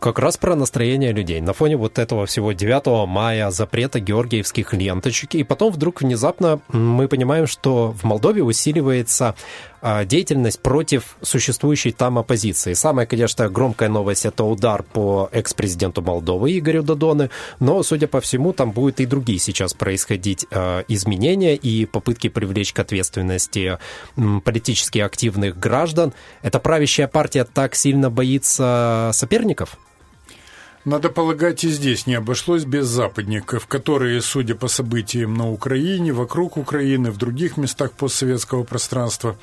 Как 0.00 0.18
раз 0.18 0.38
про 0.38 0.56
настроение 0.56 1.12
людей. 1.12 1.42
На 1.42 1.52
фоне 1.52 1.76
вот 1.76 1.98
этого 1.98 2.24
всего 2.24 2.52
9 2.52 3.06
мая, 3.06 3.50
запрета 3.50 4.00
георгиевских 4.00 4.72
ленточек, 4.72 5.34
и 5.34 5.44
потом 5.44 5.70
вдруг 5.70 6.00
внезапно 6.00 6.62
мы 6.68 7.06
понимаем, 7.06 7.46
что 7.46 7.92
в 7.92 8.04
Молдове 8.04 8.42
усиливается 8.42 9.34
а, 9.82 10.06
деятельность 10.06 10.60
против 10.60 11.18
существующей 11.20 11.92
там 11.92 12.18
оппозиции. 12.18 12.72
Самая, 12.72 13.04
конечно, 13.04 13.50
громкая 13.50 13.90
новость– 13.90 14.24
это 14.24 14.42
удар 14.42 14.84
по 14.84 15.28
экс-президенту 15.32 16.00
Молдовы 16.00 16.56
Игорю 16.56 16.82
Додоне, 16.82 17.28
но, 17.58 17.82
судя 17.82 18.08
по 18.08 18.22
всему, 18.22 18.54
там 18.54 18.72
будут 18.72 19.00
и 19.00 19.06
другие 19.06 19.38
сейчас 19.38 19.74
происходить 19.74 20.46
а, 20.50 20.82
изменения 20.88 21.56
и 21.56 21.84
попытки 21.84 22.30
привлечь 22.30 22.72
к 22.72 22.78
ответственности 22.78 23.76
политически 24.44 25.00
активных 25.00 25.58
граждан. 25.58 26.14
Эта 26.40 26.58
правящая 26.58 27.06
партия 27.06 27.44
так 27.44 27.74
сильно 27.74 28.08
боится 28.08 29.10
соперников? 29.12 29.76
Надо 30.86 31.10
полагать, 31.10 31.62
и 31.64 31.68
здесь 31.68 32.06
не 32.06 32.14
обошлось 32.14 32.64
без 32.64 32.86
западников, 32.86 33.66
которые, 33.66 34.22
судя 34.22 34.54
по 34.54 34.66
событиям 34.66 35.34
на 35.34 35.50
Украине, 35.50 36.14
вокруг 36.14 36.56
Украины, 36.56 37.10
в 37.10 37.18
других 37.18 37.58
местах 37.58 37.92
постсоветского 37.92 38.64
пространства, 38.64 39.36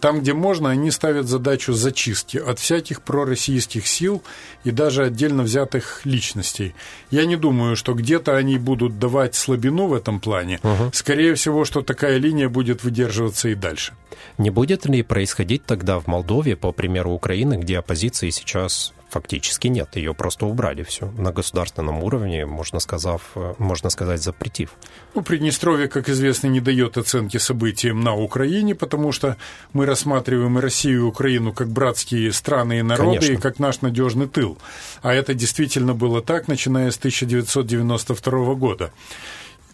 там, 0.00 0.20
где 0.20 0.32
можно, 0.32 0.68
они 0.70 0.90
ставят 0.90 1.28
задачу 1.28 1.74
зачистки 1.74 2.38
от 2.38 2.58
всяких 2.58 3.02
пророссийских 3.02 3.86
сил 3.86 4.24
и 4.64 4.72
даже 4.72 5.04
отдельно 5.04 5.44
взятых 5.44 6.00
личностей. 6.04 6.74
Я 7.12 7.24
не 7.24 7.36
думаю, 7.36 7.76
что 7.76 7.94
где-то 7.94 8.36
они 8.36 8.58
будут 8.58 8.98
давать 8.98 9.36
слабину 9.36 9.86
в 9.86 9.94
этом 9.94 10.18
плане. 10.18 10.58
Угу. 10.64 10.90
Скорее 10.92 11.36
всего, 11.36 11.64
что 11.64 11.82
такая 11.82 12.18
линия 12.18 12.48
будет 12.48 12.82
выдерживаться 12.82 13.48
и 13.48 13.54
дальше. 13.54 13.92
Не 14.38 14.50
будет 14.50 14.86
ли 14.86 15.04
происходить 15.04 15.64
тогда 15.64 16.00
в 16.00 16.08
Молдове, 16.08 16.56
по 16.56 16.72
примеру 16.72 17.12
Украины, 17.12 17.54
где 17.54 17.78
оппозиции 17.78 18.30
сейчас 18.30 18.92
фактически 19.10 19.68
нет. 19.68 19.96
Ее 19.96 20.14
просто 20.14 20.46
убрали 20.46 20.82
все 20.82 21.10
на 21.18 21.32
государственном 21.32 22.02
уровне, 22.02 22.46
можно, 22.46 22.80
сказав, 22.80 23.22
можно 23.58 23.90
сказать, 23.90 24.22
запретив. 24.22 24.70
Ну, 25.14 25.22
Приднестровье, 25.22 25.88
как 25.88 26.08
известно, 26.08 26.48
не 26.48 26.60
дает 26.60 26.96
оценки 26.96 27.38
событиям 27.38 28.00
на 28.00 28.14
Украине, 28.14 28.74
потому 28.74 29.12
что 29.12 29.36
мы 29.72 29.86
рассматриваем 29.86 30.58
Россию, 30.58 31.00
и 31.00 31.02
Украину 31.02 31.52
как 31.52 31.68
братские 31.68 32.32
страны 32.32 32.78
и 32.78 32.82
народы, 32.82 33.18
Конечно. 33.18 33.32
и 33.32 33.36
как 33.36 33.58
наш 33.58 33.80
надежный 33.80 34.28
тыл. 34.28 34.58
А 35.02 35.12
это 35.12 35.34
действительно 35.34 35.94
было 35.94 36.22
так, 36.22 36.48
начиная 36.48 36.90
с 36.90 36.98
1992 36.98 38.54
года. 38.54 38.92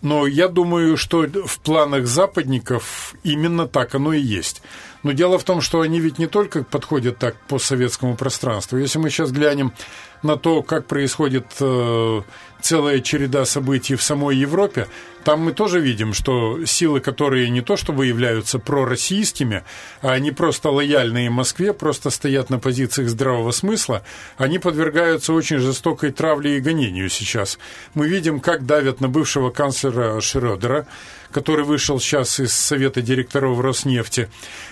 Но 0.03 0.27
я 0.27 0.49
думаю, 0.49 0.97
что 0.97 1.27
в 1.47 1.59
планах 1.61 2.07
западников 2.07 3.15
именно 3.25 3.67
так 3.67 3.95
оно 3.95 4.13
и 4.13 4.21
есть. 4.21 4.63
Но 5.07 5.13
дело 5.13 5.39
в 5.39 5.45
том, 5.45 5.61
что 5.61 5.83
они 5.83 6.01
ведь 6.01 6.19
не 6.19 6.27
только 6.27 6.65
подходят 6.65 7.17
так 7.17 7.37
по 7.47 7.61
советскому 7.61 8.17
пространству. 8.17 8.77
Если 8.77 8.99
мы 8.99 9.09
сейчас 9.09 9.31
глянем 9.31 9.73
на 10.25 10.37
то, 10.37 10.65
как 10.65 10.87
происходит 10.87 11.47
э, 11.61 12.23
целая 12.61 13.01
череда 13.01 13.45
событий 13.45 13.95
в 13.95 14.03
самой 14.03 14.37
Европе, 14.37 14.87
там 15.27 15.41
мы 15.41 15.53
тоже 15.53 15.81
видим, 15.81 16.13
что 16.13 16.65
силы, 16.67 17.01
которые 17.01 17.51
не 17.51 17.61
то 17.61 17.77
чтобы 17.77 18.07
являются 18.07 18.61
пророссийскими, 18.61 19.65
а 20.01 20.13
они 20.13 20.31
просто 20.31 20.71
лояльные 20.71 21.31
Москве, 21.31 21.73
просто 21.73 22.11
стоят 22.11 22.49
на 22.49 22.61
позициях 22.61 23.09
здравого 23.09 23.51
смысла, 23.51 24.05
они 24.39 24.61
подвергаются 24.61 25.33
очень 25.33 25.59
жестокой 25.59 26.13
травле 26.13 26.59
и 26.59 26.61
гонению 26.61 27.09
сейчас. 27.09 27.59
Мы 27.95 28.07
видим, 28.07 28.39
как 28.39 28.67
давят 28.67 29.01
на 29.01 29.09
бывшего 29.09 29.51
канцлера 29.51 30.21
Шрёдера, 30.21 30.87
который 31.33 31.65
вышел 31.65 31.99
сейчас 31.99 32.39
из 32.39 32.53
Совета 32.53 33.03
директоров 33.03 33.59
Роснефти. 33.61 34.29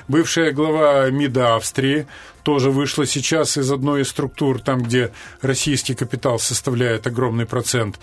Бывшая 0.07 0.53
глава 0.53 1.11
МИДа 1.11 1.57
Австрии 1.57 2.07
тоже 2.45 2.71
вышла 2.71 3.07
сейчас 3.07 3.57
из 3.57 3.73
одной 3.73 4.03
из 4.03 4.09
структур, 4.09 4.61
там, 4.61 4.83
где 4.83 5.11
российский 5.41 5.95
капитал 5.95 6.39
составляет 6.39 7.07
огромный 7.07 7.47
процент. 7.47 7.99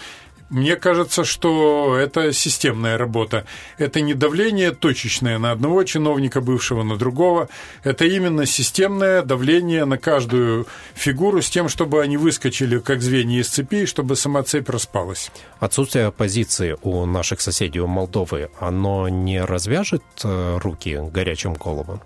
Мне 0.51 0.75
кажется, 0.75 1.23
что 1.23 1.95
это 1.95 2.33
системная 2.33 2.97
работа. 2.97 3.45
Это 3.77 4.01
не 4.01 4.13
давление 4.13 4.71
точечное 4.71 5.37
на 5.37 5.51
одного 5.51 5.85
чиновника 5.85 6.41
бывшего, 6.41 6.83
на 6.83 6.97
другого. 6.97 7.47
Это 7.85 8.03
именно 8.03 8.45
системное 8.45 9.21
давление 9.21 9.85
на 9.85 9.97
каждую 9.97 10.67
фигуру 10.93 11.41
с 11.41 11.49
тем, 11.49 11.69
чтобы 11.69 12.01
они 12.01 12.17
выскочили 12.17 12.79
как 12.79 13.01
звенья 13.01 13.39
из 13.39 13.47
цепи, 13.47 13.85
чтобы 13.85 14.17
сама 14.17 14.43
цепь 14.43 14.69
распалась. 14.69 15.31
Отсутствие 15.61 16.07
оппозиции 16.07 16.75
у 16.81 17.05
наших 17.05 17.39
соседей, 17.39 17.79
у 17.79 17.87
Молдовы, 17.87 18.49
оно 18.59 19.07
не 19.07 19.41
развяжет 19.41 20.03
э, 20.25 20.57
руки 20.61 20.99
горячим 21.13 21.55
колобом? 21.55 22.01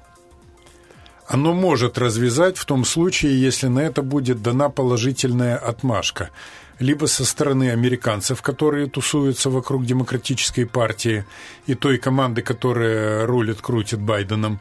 Оно 1.28 1.54
может 1.54 1.98
развязать 1.98 2.58
в 2.58 2.66
том 2.66 2.86
случае, 2.86 3.40
если 3.42 3.68
на 3.68 3.80
это 3.80 4.02
будет 4.02 4.42
дана 4.42 4.70
положительная 4.70 5.58
отмашка 5.58 6.30
либо 6.80 7.06
со 7.06 7.26
стороны 7.26 7.72
американцев, 7.72 8.42
которые 8.42 8.88
тусуются 8.88 9.50
вокруг 9.50 9.86
демократической 9.86 10.66
партии 10.66 11.26
и 11.68 11.76
той 11.76 11.98
команды, 11.98 12.42
которая 12.42 13.26
рулит, 13.26 13.62
крутит 13.62 14.00
Байденом, 14.00 14.60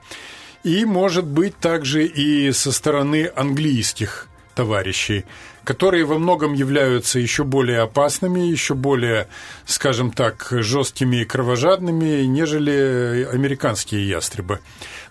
и, 0.62 0.85
может 0.85 1.26
быть, 1.26 1.56
также 1.59 2.06
и 2.06 2.52
со 2.52 2.73
стороны 2.73 3.30
английских 3.35 4.28
товарищей, 4.54 5.25
которые 5.64 6.04
во 6.04 6.18
многом 6.18 6.54
являются 6.54 7.18
еще 7.18 7.44
более 7.44 7.80
опасными, 7.80 8.40
еще 8.40 8.75
более, 8.75 9.26
скажем 9.66 10.12
так, 10.12 10.47
жесткими 10.50 11.23
и 11.23 11.25
кровожадными, 11.25 12.25
нежели 12.25 13.28
американские 13.30 14.09
ястребы. 14.09 14.61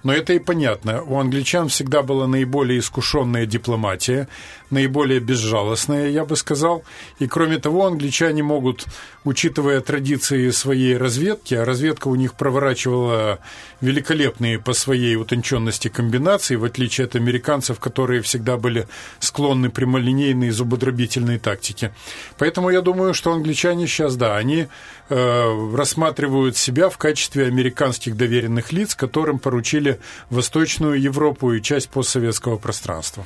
Но 0.04 0.14
это 0.14 0.34
и 0.34 0.40
понятно. 0.40 1.02
У 1.02 1.18
англичан 1.18 1.70
всегда 1.70 2.04
была 2.04 2.28
наиболее 2.28 2.80
искушенная 2.80 3.46
дипломатия, 3.46 4.28
наиболее 4.74 5.20
безжалостная, 5.20 6.10
я 6.10 6.26
бы 6.26 6.36
сказал. 6.36 6.84
И 7.20 7.28
кроме 7.28 7.58
того, 7.60 7.86
англичане 7.86 8.44
могут, 8.44 8.86
учитывая 9.24 9.80
традиции 9.80 10.50
своей 10.50 10.98
разведки, 10.98 11.54
а 11.56 11.64
разведка 11.64 12.08
у 12.10 12.16
них 12.16 12.34
проворачивала 12.34 13.40
великолепные 13.82 14.60
по 14.60 14.74
своей 14.74 15.16
утонченности 15.16 15.88
комбинации, 15.88 16.56
в 16.56 16.64
отличие 16.64 17.06
от 17.06 17.16
американцев, 17.16 17.80
которые 17.80 18.22
всегда 18.22 18.58
были 18.58 18.88
склонны 19.20 19.70
прямолинейной 19.70 20.50
зубодробительной 20.50 21.40
тактике. 21.40 21.94
Поэтому 22.38 22.70
я 22.70 22.82
думаю, 22.82 23.14
что 23.14 23.32
англичане 23.32 23.88
сейчас, 23.88 24.16
да, 24.16 24.36
они 24.36 24.68
э, 25.10 25.76
рассматривают 25.76 26.58
себя 26.58 26.90
в 26.90 26.98
качестве 26.98 27.46
американских 27.46 28.18
доверенных 28.18 28.72
лиц, 28.72 28.96
которым 28.96 29.40
поручили 29.40 30.00
Восточную 30.30 31.00
Европу 31.00 31.54
и 31.54 31.62
часть 31.62 31.90
постсоветского 31.90 32.58
пространства. 32.58 33.24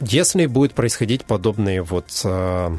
Если 0.00 0.46
будет 0.46 0.74
происходить 0.74 1.24
подобные 1.24 1.82
вот 1.82 2.20
э, 2.24 2.76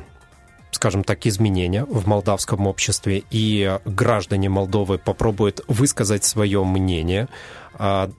скажем 0.72 1.04
так, 1.04 1.26
изменения 1.26 1.86
в 1.86 2.08
молдавском 2.08 2.68
обществе, 2.68 3.24
и 3.32 3.80
граждане 3.86 4.50
Молдовы 4.50 4.98
попробуют 4.98 5.62
высказать 5.68 6.24
свое 6.24 6.64
мнение, 6.64 7.28
а 7.74 8.10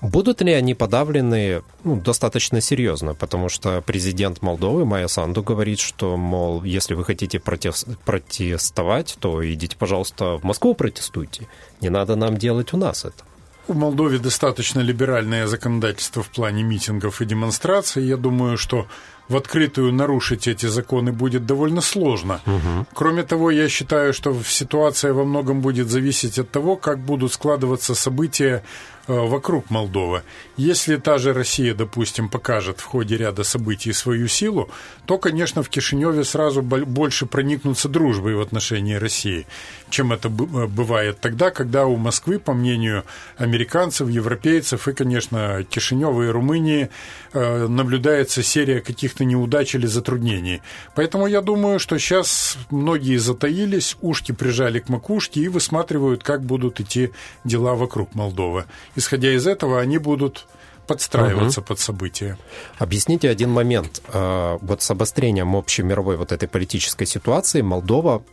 Будут 0.00 0.40
ли 0.42 0.52
они 0.52 0.74
подавлены 0.74 1.62
ну, 1.82 1.96
достаточно 1.96 2.60
серьезно? 2.60 3.14
Потому 3.14 3.48
что 3.48 3.82
президент 3.82 4.42
Молдовы 4.42 4.84
Майя 4.84 5.08
Санду 5.08 5.42
говорит, 5.42 5.80
что, 5.80 6.16
мол, 6.16 6.62
если 6.62 6.94
вы 6.94 7.04
хотите 7.04 7.40
протестовать, 7.40 9.16
то 9.18 9.52
идите, 9.52 9.76
пожалуйста, 9.76 10.36
в 10.36 10.44
Москву 10.44 10.74
протестуйте. 10.74 11.48
Не 11.80 11.88
надо 11.88 12.14
нам 12.14 12.36
делать 12.36 12.72
у 12.72 12.76
нас 12.76 13.04
это. 13.04 13.24
В 13.68 13.76
Молдове 13.76 14.18
достаточно 14.18 14.80
либеральное 14.80 15.46
законодательство 15.46 16.22
в 16.22 16.30
плане 16.30 16.62
митингов 16.62 17.20
и 17.20 17.26
демонстраций. 17.26 18.02
Я 18.02 18.16
думаю, 18.16 18.56
что 18.56 18.86
в 19.28 19.36
открытую 19.36 19.92
нарушить 19.92 20.48
эти 20.48 20.64
законы 20.64 21.12
будет 21.12 21.44
довольно 21.44 21.82
сложно. 21.82 22.40
Угу. 22.46 22.86
Кроме 22.94 23.24
того, 23.24 23.50
я 23.50 23.68
считаю, 23.68 24.14
что 24.14 24.34
ситуация 24.42 25.12
во 25.12 25.24
многом 25.24 25.60
будет 25.60 25.90
зависеть 25.90 26.38
от 26.38 26.50
того, 26.50 26.76
как 26.76 26.98
будут 26.98 27.34
складываться 27.34 27.94
события 27.94 28.62
вокруг 29.08 29.70
Молдовы. 29.70 30.22
Если 30.56 30.96
та 30.96 31.18
же 31.18 31.32
Россия, 31.32 31.74
допустим, 31.74 32.28
покажет 32.28 32.78
в 32.80 32.84
ходе 32.84 33.16
ряда 33.16 33.42
событий 33.42 33.92
свою 33.92 34.28
силу, 34.28 34.70
то, 35.06 35.18
конечно, 35.18 35.62
в 35.62 35.70
Кишиневе 35.70 36.24
сразу 36.24 36.62
больше 36.62 37.26
проникнутся 37.26 37.88
дружбой 37.88 38.34
в 38.34 38.40
отношении 38.40 38.94
России, 38.94 39.46
чем 39.88 40.12
это 40.12 40.28
бывает 40.28 41.20
тогда, 41.20 41.50
когда 41.50 41.86
у 41.86 41.96
Москвы, 41.96 42.38
по 42.38 42.52
мнению 42.52 43.04
американцев, 43.38 44.08
европейцев 44.08 44.86
и, 44.88 44.92
конечно, 44.92 45.64
Кишинева 45.64 46.24
и 46.24 46.28
Румынии, 46.28 46.90
наблюдается 47.32 48.42
серия 48.42 48.80
каких-то 48.80 49.24
неудач 49.24 49.74
или 49.74 49.86
затруднений. 49.86 50.60
Поэтому 50.94 51.26
я 51.26 51.40
думаю, 51.40 51.78
что 51.78 51.98
сейчас 51.98 52.58
многие 52.70 53.16
затаились, 53.16 53.96
ушки 54.02 54.32
прижали 54.32 54.80
к 54.80 54.90
макушке 54.90 55.40
и 55.40 55.48
высматривают, 55.48 56.22
как 56.22 56.42
будут 56.44 56.80
идти 56.80 57.10
дела 57.44 57.74
вокруг 57.74 58.14
Молдовы. 58.14 58.66
Исходя 58.98 59.32
из 59.32 59.46
этого, 59.46 59.78
они 59.78 59.98
будут 59.98 60.48
подстраиваться 60.88 61.60
угу. 61.60 61.68
под 61.68 61.78
события. 61.78 62.36
Объясните 62.78 63.30
один 63.30 63.48
момент. 63.48 64.02
А, 64.08 64.58
вот 64.60 64.82
с 64.82 64.90
обострением 64.90 65.54
общей 65.54 65.84
мировой 65.84 66.16
вот 66.16 66.32
этой 66.32 66.48
политической 66.48 67.04
ситуации 67.04 67.60
Молдова 67.60 68.24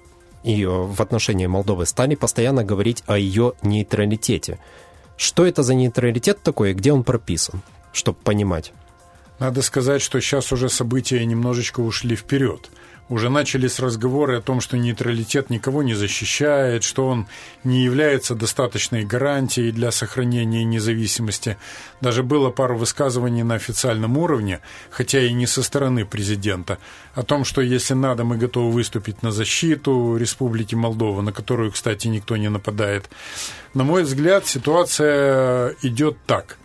и 0.44 0.64
э, 0.64 0.68
в 0.68 1.00
отношении 1.00 1.46
Молдовы 1.46 1.86
стали 1.86 2.16
постоянно 2.16 2.64
говорить 2.64 3.04
о 3.06 3.16
ее 3.16 3.54
нейтралитете. 3.62 4.58
Что 5.18 5.46
это 5.46 5.62
за 5.62 5.76
нейтралитет 5.76 6.42
такой 6.42 6.72
и 6.72 6.74
где 6.74 6.92
он 6.94 7.04
прописан, 7.04 7.62
чтобы 7.94 8.18
понимать? 8.24 8.74
Надо 9.38 9.62
сказать, 9.62 10.02
что 10.02 10.20
сейчас 10.20 10.52
уже 10.52 10.70
события 10.70 11.24
немножечко 11.24 11.82
ушли 11.82 12.16
вперед 12.16 12.72
уже 13.08 13.30
начались 13.30 13.80
разговоры 13.80 14.38
о 14.38 14.42
том, 14.42 14.62
что 14.62 14.78
нейтралитет 14.78 15.50
никого 15.50 15.84
не 15.84 15.94
защищает, 15.94 16.84
что 16.84 17.08
он 17.08 17.28
не 17.64 17.84
является 17.84 18.34
достаточной 18.36 19.06
гарантией 19.06 19.72
для 19.72 19.92
сохранения 19.92 20.64
независимости. 20.64 21.58
Даже 22.02 22.24
было 22.24 22.50
пару 22.50 22.78
высказываний 22.78 23.44
на 23.44 23.56
официальном 23.56 24.18
уровне, 24.18 24.62
хотя 24.90 25.22
и 25.22 25.34
не 25.34 25.46
со 25.46 25.62
стороны 25.62 26.06
президента, 26.06 26.80
о 27.14 27.24
том, 27.24 27.46
что 27.46 27.62
если 27.62 27.94
надо, 27.94 28.24
мы 28.24 28.38
готовы 28.38 28.72
выступить 28.72 29.22
на 29.22 29.32
защиту 29.32 30.18
Республики 30.18 30.76
Молдова, 30.76 31.22
на 31.22 31.32
которую, 31.32 31.72
кстати, 31.72 32.08
никто 32.08 32.38
не 32.38 32.50
нападает. 32.50 33.10
На 33.74 33.84
мой 33.84 34.04
взгляд, 34.04 34.48
ситуация 34.48 35.76
идет 35.82 36.18
так. 36.26 36.58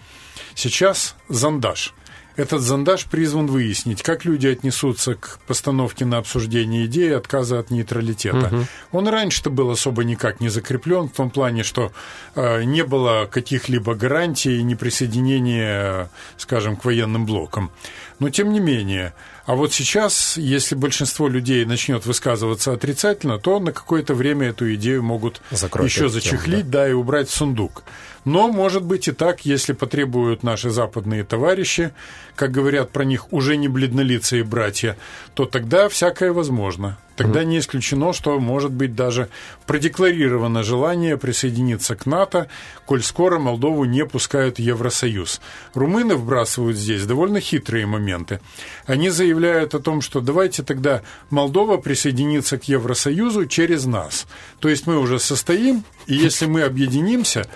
Сейчас 0.55 1.17
зондаж– 1.29 1.95
этот 2.41 2.63
зондаж 2.63 3.05
призван 3.05 3.47
выяснить, 3.47 4.03
как 4.03 4.25
люди 4.25 4.47
отнесутся 4.47 5.15
к 5.15 5.39
постановке 5.47 6.05
на 6.05 6.19
обсуждение 6.19 6.87
идеи 6.87 7.13
отказа 7.13 7.59
от 7.59 7.71
нейтралитета. 7.71 8.47
Угу. 8.47 8.67
Он 8.93 9.09
раньше-то 9.09 9.51
был 9.51 9.71
особо 9.71 10.05
никак 10.05 10.41
не 10.41 10.49
закреплен, 10.49 11.09
в 11.09 11.13
том 11.13 11.31
плане, 11.31 11.63
что 11.63 11.93
э, 12.35 12.65
не 12.65 12.83
было 12.83 13.29
каких-либо 13.31 13.95
гарантий 13.95 14.63
неприсоединения, 14.63 16.11
скажем, 16.37 16.77
к 16.77 16.85
военным 16.85 17.27
блокам. 17.27 17.71
Но 18.19 18.31
тем 18.31 18.53
не 18.53 18.61
менее, 18.61 19.15
а 19.47 19.55
вот 19.55 19.73
сейчас, 19.73 20.37
если 20.37 20.75
большинство 20.75 21.27
людей 21.29 21.65
начнет 21.65 22.07
высказываться 22.07 22.73
отрицательно, 22.73 23.39
то 23.39 23.59
на 23.59 23.73
какое-то 23.73 24.15
время 24.15 24.49
эту 24.49 24.73
идею 24.75 25.03
могут 25.03 25.41
Закройте 25.51 25.93
еще 25.93 26.09
зачехлить, 26.09 26.61
тему, 26.61 26.71
да? 26.71 26.79
да, 26.85 26.89
и 26.89 26.93
убрать 26.93 27.29
в 27.29 27.35
сундук. 27.35 27.83
Но 28.25 28.49
может 28.49 28.83
быть 28.83 29.09
и 29.09 29.13
так, 29.13 29.45
если 29.47 29.73
потребуют 29.73 30.43
наши 30.43 30.71
западные 30.71 31.25
товарищи, 31.25 31.93
как 32.37 32.51
говорят 32.51 32.91
про 32.91 33.05
них 33.05 33.33
уже 33.33 33.57
не 33.57 33.69
бледнолицые 33.69 34.45
братья, 34.45 34.97
то 35.35 35.47
тогда 35.47 35.89
всякое 35.89 36.33
возможно. 36.33 36.99
Тогда 37.17 37.45
не 37.45 37.59
исключено, 37.59 38.15
что 38.15 38.41
может 38.41 38.73
быть 38.73 38.95
даже 38.95 39.29
продекларировано 39.67 40.63
желание 40.63 41.19
присоединиться 41.19 41.95
к 41.95 42.07
НАТО, 42.07 42.49
коль 42.87 43.03
скоро 43.03 43.39
Молдову 43.39 43.85
не 43.85 44.07
пускают 44.07 44.57
в 44.57 44.61
Евросоюз. 44.61 45.43
Румыны 45.75 46.15
вбрасывают 46.15 46.79
здесь 46.79 47.05
довольно 47.05 47.41
хитрые 47.41 47.85
моменты. 47.85 48.41
Они 48.87 49.11
заявляют 49.11 49.75
о 49.75 49.81
том, 49.81 50.01
что 50.01 50.23
давайте 50.23 50.63
тогда 50.63 51.03
Молдова 51.29 51.77
присоединится 51.77 52.57
к 52.57 52.65
Евросоюзу 52.65 53.45
через 53.45 53.85
нас. 53.85 54.27
То 54.59 54.71
есть 54.71 54.87
мы 54.87 54.99
уже 54.99 55.19
состоим, 55.19 55.85
и 56.07 56.15
если 56.15 56.47
мы 56.47 56.63
объединимся, 56.63 57.47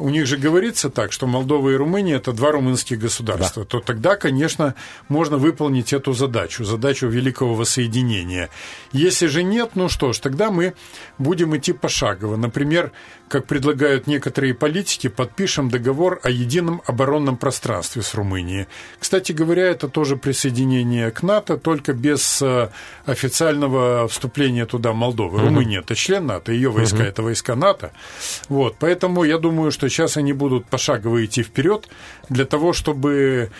у 0.00 0.08
них 0.08 0.26
же 0.26 0.36
говорится 0.36 0.90
так, 0.90 1.12
что 1.12 1.26
Молдова 1.26 1.70
и 1.70 1.74
Румыния– 1.74 2.16
это 2.16 2.32
два 2.32 2.52
румынских 2.52 2.98
государства, 2.98 3.62
да. 3.62 3.68
то 3.68 3.80
тогда, 3.80 4.16
конечно, 4.16 4.74
можно 5.08 5.36
выполнить 5.36 5.92
эту 5.92 6.12
задачу, 6.12 6.64
задачу 6.64 7.06
великого 7.06 7.54
воссоединения. 7.54 8.48
Если 8.92 9.26
же 9.26 9.42
нет, 9.42 9.72
ну 9.74 9.88
что 9.88 10.12
ж, 10.12 10.18
тогда 10.18 10.50
мы 10.50 10.74
будем 11.18 11.56
идти 11.56 11.72
пошагово. 11.72 12.36
Например, 12.36 12.92
как 13.30 13.46
предлагают 13.46 14.08
некоторые 14.08 14.54
политики, 14.54 15.08
подпишем 15.08 15.70
договор 15.70 16.18
о 16.24 16.30
едином 16.30 16.82
оборонном 16.84 17.36
пространстве 17.36 18.02
с 18.02 18.14
Румынией. 18.14 18.66
Кстати 18.98 19.30
говоря, 19.30 19.68
это 19.68 19.88
тоже 19.88 20.16
присоединение 20.16 21.12
к 21.12 21.22
НАТО, 21.22 21.56
только 21.56 21.92
без 21.92 22.42
э, 22.42 22.70
официального 23.06 24.08
вступления 24.08 24.66
туда 24.66 24.92
Молдовы. 24.92 25.38
Угу. 25.38 25.46
Румыния– 25.46 25.78
это 25.80 25.94
член 25.94 26.26
НАТО, 26.26 26.50
ее 26.50 26.70
войска 26.70 26.96
угу.– 26.96 27.04
это 27.04 27.22
войска 27.22 27.54
НАТО. 27.54 27.92
Вот, 28.48 28.76
поэтому 28.80 29.22
я 29.22 29.38
думаю, 29.38 29.70
что 29.70 29.88
сейчас 29.88 30.16
они 30.16 30.32
будут 30.32 30.66
пошагово 30.66 31.24
идти 31.24 31.44
вперед 31.44 31.88
для 32.28 32.46
того, 32.46 32.72
чтобы 32.72 33.50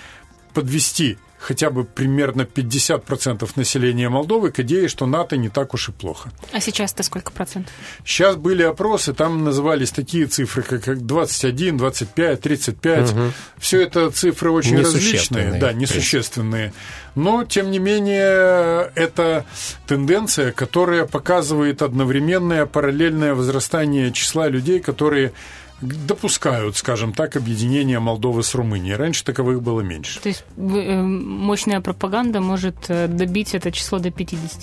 подвести 0.52 1.16
хотя 1.40 1.70
бы 1.70 1.84
примерно 1.84 2.42
50% 2.42 3.50
населения 3.56 4.08
Молдовы 4.08 4.50
к 4.50 4.60
идее, 4.60 4.88
что 4.88 5.06
НАТО 5.06 5.36
не 5.36 5.48
так 5.48 5.74
уж 5.74 5.88
и 5.88 5.92
плохо. 5.92 6.30
А 6.52 6.60
сейчас 6.60 6.92
это 6.92 7.02
сколько 7.02 7.32
процентов? 7.32 7.72
Сейчас 8.04 8.36
были 8.36 8.62
опросы, 8.62 9.14
там 9.14 9.42
назывались 9.42 9.90
такие 9.90 10.26
цифры, 10.26 10.62
как 10.62 11.06
21, 11.06 11.78
25, 11.78 12.40
35. 12.40 13.10
Угу. 13.10 13.20
Все 13.58 13.80
это 13.80 14.10
цифры 14.10 14.50
очень 14.50 14.78
различные, 14.78 15.58
да, 15.58 15.72
несущественные. 15.72 16.72
Но, 17.14 17.44
тем 17.44 17.70
не 17.70 17.78
менее, 17.78 18.92
это 18.94 19.44
тенденция, 19.86 20.52
которая 20.52 21.06
показывает 21.06 21.82
одновременное 21.82 22.66
параллельное 22.66 23.34
возрастание 23.34 24.12
числа 24.12 24.48
людей, 24.48 24.78
которые 24.78 25.32
допускают, 25.80 26.76
скажем 26.76 27.12
так, 27.12 27.36
объединение 27.36 27.98
Молдовы 27.98 28.42
с 28.42 28.54
Румынией. 28.54 28.96
Раньше 28.96 29.24
таковых 29.24 29.62
было 29.62 29.80
меньше. 29.80 30.20
То 30.20 30.28
есть 30.28 30.44
э, 30.56 31.02
мощная 31.02 31.80
пропаганда 31.80 32.40
может 32.40 32.76
э, 32.88 33.08
добить 33.08 33.54
это 33.54 33.72
число 33.72 33.98
до 33.98 34.10
50? 34.10 34.60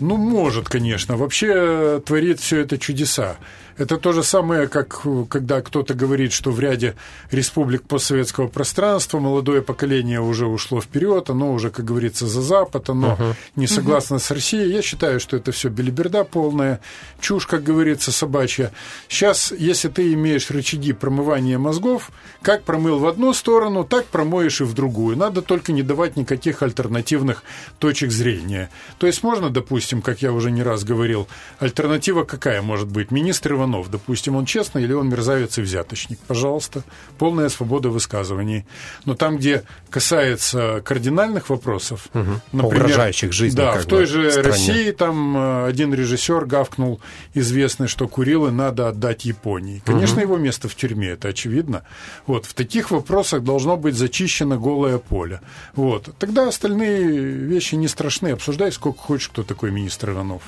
Ну, 0.00 0.16
может, 0.16 0.68
конечно. 0.68 1.16
Вообще 1.16 2.02
творит 2.04 2.40
все 2.40 2.60
это 2.60 2.78
чудеса. 2.78 3.36
Это 3.76 3.96
то 3.96 4.12
же 4.12 4.22
самое, 4.22 4.68
как 4.68 5.02
когда 5.28 5.62
кто-то 5.62 5.94
говорит, 5.94 6.32
что 6.32 6.50
в 6.50 6.60
ряде 6.60 6.94
республик 7.30 7.82
постсоветского 7.82 8.48
пространства 8.48 9.18
молодое 9.18 9.62
поколение 9.62 10.20
уже 10.20 10.46
ушло 10.46 10.80
вперед, 10.80 11.30
оно 11.30 11.52
уже, 11.52 11.70
как 11.70 11.84
говорится, 11.84 12.26
за 12.26 12.42
Запад, 12.42 12.90
оно 12.90 13.16
uh-huh. 13.18 13.34
не 13.56 13.66
согласно 13.66 14.16
uh-huh. 14.16 14.22
с 14.22 14.30
Россией. 14.30 14.72
Я 14.72 14.82
считаю, 14.82 15.20
что 15.20 15.36
это 15.36 15.52
все 15.52 15.68
белиберда 15.68 16.24
полная, 16.24 16.80
чушь, 17.20 17.46
как 17.46 17.62
говорится, 17.62 18.12
собачья. 18.12 18.72
Сейчас, 19.08 19.52
если 19.52 19.88
ты 19.88 20.12
имеешь 20.12 20.50
рычаги 20.50 20.92
промывания 20.92 21.58
мозгов, 21.58 22.10
как 22.42 22.64
промыл 22.64 22.98
в 22.98 23.06
одну 23.06 23.32
сторону, 23.32 23.84
так 23.84 24.06
промоешь 24.06 24.60
и 24.60 24.64
в 24.64 24.74
другую. 24.74 25.16
Надо 25.16 25.42
только 25.42 25.72
не 25.72 25.82
давать 25.82 26.16
никаких 26.16 26.62
альтернативных 26.62 27.42
точек 27.78 28.10
зрения. 28.10 28.70
То 28.98 29.06
есть 29.06 29.22
можно, 29.22 29.50
допустим, 29.50 30.02
как 30.02 30.22
я 30.22 30.32
уже 30.32 30.50
не 30.50 30.62
раз 30.62 30.84
говорил, 30.84 31.28
альтернатива 31.58 32.24
какая 32.24 32.60
может 32.60 32.88
быть? 32.88 33.10
Министр 33.10 33.61
Иванов, 33.62 33.90
допустим, 33.90 34.36
он 34.36 34.44
честный 34.44 34.82
или 34.82 34.92
он 34.92 35.08
мерзавец 35.08 35.58
и 35.58 35.62
взяточник. 35.62 36.18
Пожалуйста, 36.26 36.82
полная 37.18 37.48
свобода 37.48 37.88
высказываний. 37.88 38.66
Но 39.04 39.14
там, 39.14 39.36
где 39.36 39.62
касается 39.90 40.82
кардинальных 40.84 41.48
вопросов, 41.48 42.08
угу. 42.12 42.40
например, 42.52 42.84
угрожающих 42.84 43.32
жизни, 43.32 43.56
да, 43.56 43.72
в 43.72 43.86
той 43.86 44.06
же 44.06 44.30
стране. 44.30 44.48
России 44.48 44.90
там 44.90 45.36
э, 45.36 45.66
один 45.66 45.94
режиссер 45.94 46.44
гавкнул 46.46 47.00
известный, 47.34 47.88
что 47.88 48.08
Курилы 48.08 48.50
надо 48.50 48.88
отдать 48.88 49.24
Японии. 49.24 49.82
Конечно, 49.84 50.16
угу. 50.16 50.22
его 50.22 50.36
место 50.38 50.68
в 50.68 50.74
тюрьме, 50.74 51.10
это 51.10 51.28
очевидно. 51.28 51.82
Вот 52.26 52.46
в 52.46 52.54
таких 52.54 52.90
вопросах 52.90 53.42
должно 53.42 53.76
быть 53.76 53.94
зачищено 53.94 54.58
голое 54.58 54.98
поле. 54.98 55.40
Вот 55.74 56.10
тогда 56.18 56.48
остальные 56.48 57.04
вещи 57.06 57.76
не 57.76 57.88
страшны. 57.88 58.28
Обсуждай 58.28 58.72
сколько 58.72 58.98
хочешь, 58.98 59.28
кто 59.28 59.42
такой 59.42 59.70
министр 59.70 60.10
Иванов 60.10 60.42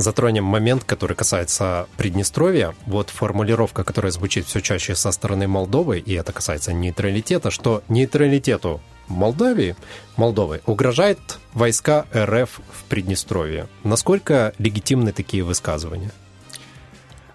затронем 0.00 0.44
момент, 0.44 0.84
который 0.84 1.16
касается 1.16 1.88
Приднестровья. 1.96 2.74
Вот 2.86 3.10
формулировка, 3.10 3.84
которая 3.84 4.12
звучит 4.12 4.46
все 4.46 4.60
чаще 4.60 4.94
со 4.94 5.10
стороны 5.10 5.48
Молдовы, 5.48 5.98
и 5.98 6.14
это 6.14 6.32
касается 6.32 6.72
нейтралитета, 6.72 7.50
что 7.50 7.82
нейтралитету 7.88 8.80
Молдавии, 9.08 9.74
Молдовы 10.16 10.60
угрожает 10.66 11.18
войска 11.52 12.06
РФ 12.14 12.60
в 12.70 12.84
Приднестровье. 12.84 13.68
Насколько 13.82 14.52
легитимны 14.58 15.12
такие 15.12 15.42
высказывания? 15.42 16.12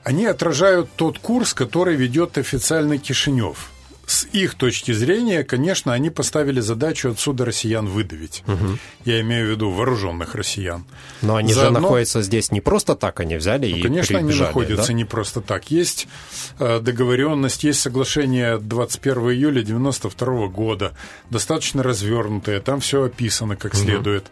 Они 0.03 0.25
отражают 0.25 0.89
тот 0.95 1.19
курс, 1.19 1.53
который 1.53 1.95
ведет 1.95 2.37
официальный 2.37 2.97
Кишинев 2.97 3.72
с 4.05 4.25
их 4.25 4.55
точки 4.55 4.91
зрения, 4.91 5.43
конечно, 5.43 5.93
они 5.93 6.09
поставили 6.09 6.59
задачу 6.59 7.11
отсюда 7.11 7.45
россиян 7.45 7.85
выдавить. 7.87 8.43
Угу. 8.47 8.77
Я 9.05 9.21
имею 9.21 9.47
в 9.47 9.51
виду 9.51 9.69
вооруженных 9.69 10.35
россиян. 10.35 10.85
Но 11.21 11.37
они 11.37 11.53
Заодно... 11.53 11.79
же 11.79 11.83
находятся 11.83 12.21
здесь 12.21 12.51
не 12.51 12.59
просто 12.59 12.95
так, 12.95 13.19
они 13.21 13.37
взяли 13.37 13.69
ну, 13.71 13.77
и 13.77 13.81
Конечно, 13.81 14.19
они 14.19 14.33
находятся 14.33 14.87
да? 14.87 14.93
не 14.93 15.05
просто 15.05 15.41
так. 15.41 15.71
Есть 15.71 16.07
э, 16.59 16.79
договоренность, 16.79 17.63
есть 17.63 17.79
соглашение 17.79 18.57
21 18.57 19.31
июля 19.31 19.63
92 19.63 20.47
года, 20.47 20.91
достаточно 21.29 21.81
развернутое, 21.81 22.59
там 22.59 22.81
все 22.81 23.03
описано 23.03 23.55
как 23.55 23.73
угу. 23.73 23.81
следует. 23.81 24.25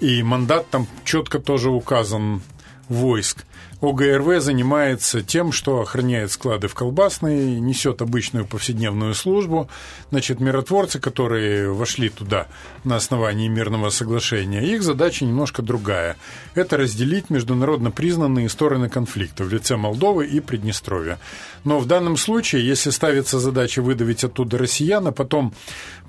И 0.00 0.22
мандат 0.22 0.70
там 0.70 0.86
четко 1.04 1.38
тоже 1.38 1.70
указан 1.70 2.42
войск. 2.88 3.44
ОГРВ 3.80 4.42
занимается 4.42 5.22
тем, 5.22 5.52
что 5.52 5.80
охраняет 5.80 6.30
склады 6.30 6.68
в 6.68 6.74
колбасной, 6.74 7.58
несет 7.60 8.02
обычную 8.02 8.44
повседневную 8.46 9.14
службу. 9.14 9.68
Значит, 10.10 10.38
миротворцы, 10.38 11.00
которые 11.00 11.72
вошли 11.72 12.10
туда 12.10 12.46
на 12.84 12.96
основании 12.96 13.48
мирного 13.48 13.88
соглашения, 13.88 14.60
их 14.60 14.82
задача 14.82 15.24
немножко 15.24 15.62
другая. 15.62 16.16
Это 16.54 16.76
разделить 16.76 17.30
международно 17.30 17.90
признанные 17.90 18.50
стороны 18.50 18.90
конфликта 18.90 19.44
в 19.44 19.52
лице 19.52 19.76
Молдовы 19.76 20.26
и 20.26 20.40
Приднестровья. 20.40 21.18
Но 21.64 21.78
в 21.78 21.86
данном 21.86 22.18
случае, 22.18 22.66
если 22.66 22.90
ставится 22.90 23.40
задача 23.40 23.80
выдавить 23.80 24.24
оттуда 24.24 24.58
россиян, 24.58 25.06
а 25.06 25.12
потом 25.12 25.54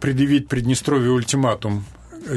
предъявить 0.02 0.50
Приднестровью 0.50 1.14
ультиматум 1.14 1.86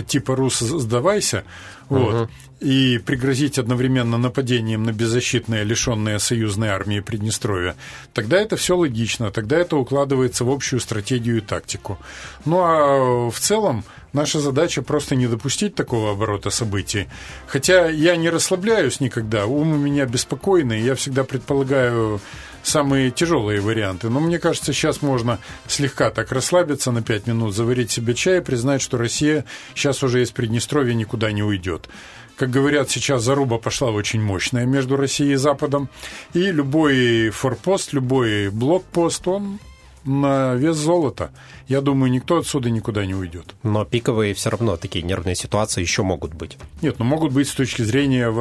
типа 0.07 0.37
«Рус, 0.37 0.59
сдавайся», 0.61 1.45
вот. 1.89 2.15
Угу. 2.15 2.29
И 2.61 2.99
пригрозить 2.99 3.59
одновременно 3.59 4.17
нападением 4.17 4.85
на 4.85 4.93
беззащитное, 4.93 5.65
лишенное 5.65 6.19
союзной 6.19 6.69
армии 6.69 7.01
Приднестровья, 7.01 7.75
тогда 8.15 8.39
это 8.41 8.57
все 8.57 8.77
логично, 8.77 9.31
тогда 9.31 9.59
это 9.59 9.77
укладывается 9.77 10.45
в 10.45 10.51
общую 10.51 10.81
стратегию 10.81 11.39
и 11.39 11.41
тактику. 11.41 11.99
Ну 12.47 12.61
а 12.63 13.31
в 13.31 13.39
целом 13.39 13.85
наша 14.15 14.41
задача 14.41 14.81
просто 14.81 15.15
не 15.15 15.27
допустить 15.27 15.75
такого 15.75 16.13
оборота 16.13 16.49
событий. 16.49 17.09
Хотя 17.47 17.89
я 17.91 18.17
не 18.17 18.31
расслабляюсь 18.31 19.01
никогда, 19.01 19.47
ум 19.47 19.73
у 19.73 19.77
меня 19.77 20.07
беспокойный, 20.07 20.81
я 20.81 20.95
всегда 20.95 21.25
предполагаю 21.25 22.21
самые 22.65 23.11
тяжелые 23.11 23.61
варианты. 23.61 24.09
Но 24.11 24.19
мне 24.19 24.39
кажется, 24.39 24.73
сейчас 24.73 25.03
можно 25.03 25.39
слегка 25.69 26.11
так 26.11 26.33
расслабиться 26.33 26.91
на 26.91 27.03
5 27.03 27.29
минут, 27.29 27.55
заварить 27.55 27.91
себе 27.91 28.15
чай 28.15 28.39
и 28.39 28.41
признать, 28.41 28.83
что 28.83 28.99
Россия 28.99 29.45
сейчас 29.75 30.03
уже 30.03 30.23
из 30.23 30.31
Приднестровья 30.33 30.95
никуда 30.95 31.31
не 31.31 31.43
уйдет. 31.43 31.89
Как 32.37 32.51
говорят, 32.51 32.91
сейчас 32.91 33.23
заруба 33.23 33.59
пошла 33.59 33.93
очень 33.93 34.21
мощная 34.21 34.67
между 34.67 34.97
Россией 34.97 35.35
и 35.35 35.37
Западом. 35.37 35.89
И 36.33 36.51
любой 36.51 37.31
форпост, 37.31 37.93
любой 37.93 38.51
блокпост, 38.51 39.29
он 39.29 39.61
на 40.05 40.55
вес 40.55 40.77
золота. 40.77 41.31
Я 41.67 41.81
думаю, 41.81 42.11
никто 42.11 42.39
отсюда 42.39 42.71
никуда 42.71 43.07
не 43.07 43.15
уйдет. 43.15 43.55
Но 43.63 43.85
пиковые 43.85 44.35
все 44.35 44.51
равно 44.51 44.77
такие 44.77 45.03
нервные 45.03 45.35
ситуации 45.35 45.81
еще 45.81 46.03
могут 46.03 46.35
быть. 46.35 46.59
Нет, 46.83 46.99
ну 46.99 47.05
могут 47.05 47.33
быть 47.33 47.49
с 47.49 47.55
точки 47.55 47.83
зрения, 47.83 48.33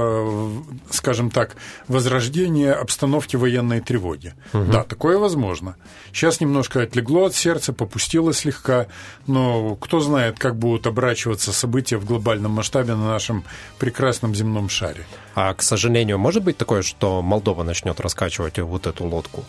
скажем 0.90 1.32
так, 1.32 1.56
возрождения 1.88 2.74
обстановки 2.74 3.36
военной 3.36 3.80
тревоги. 3.80 4.34
Угу. 4.54 4.72
Да, 4.72 4.84
такое 4.84 5.18
возможно. 5.18 5.76
Сейчас 6.12 6.42
немножко 6.42 6.82
отлегло 6.82 7.26
от 7.26 7.36
сердца, 7.36 7.72
попустило 7.72 8.34
слегка, 8.34 8.88
но 9.26 9.76
кто 9.76 10.00
знает, 10.02 10.38
как 10.38 10.58
будут 10.58 10.86
оборачиваться 10.86 11.54
события 11.54 11.98
в 11.98 12.06
глобальном 12.06 12.52
масштабе 12.52 12.96
на 12.96 13.08
нашем 13.08 13.44
прекрасном 13.80 14.36
земном 14.36 14.70
шаре. 14.70 15.06
А, 15.36 15.54
к 15.54 15.62
сожалению, 15.62 16.20
может 16.20 16.44
быть 16.44 16.58
такое, 16.58 16.82
что 16.82 17.22
Молдова 17.22 17.64
начнет 17.64 18.00
раскачивать 18.00 18.60
вот 18.60 18.86
эту 18.86 19.06
лодку? 19.06 19.44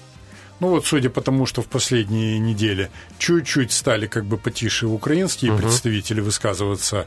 Ну 0.65 0.71
вот, 0.71 0.87
судя 0.87 1.11
по 1.11 1.21
тому, 1.21 1.45
что 1.45 1.61
в 1.61 1.67
последние 1.67 2.39
недели 2.39 2.89
чуть-чуть 3.19 3.71
стали 3.71 4.07
как 4.07 4.25
бы 4.25 4.39
потише 4.39 4.87
украинские 4.87 5.53
угу. 5.53 5.61
представители 5.61 6.23
высказываться 6.23 7.07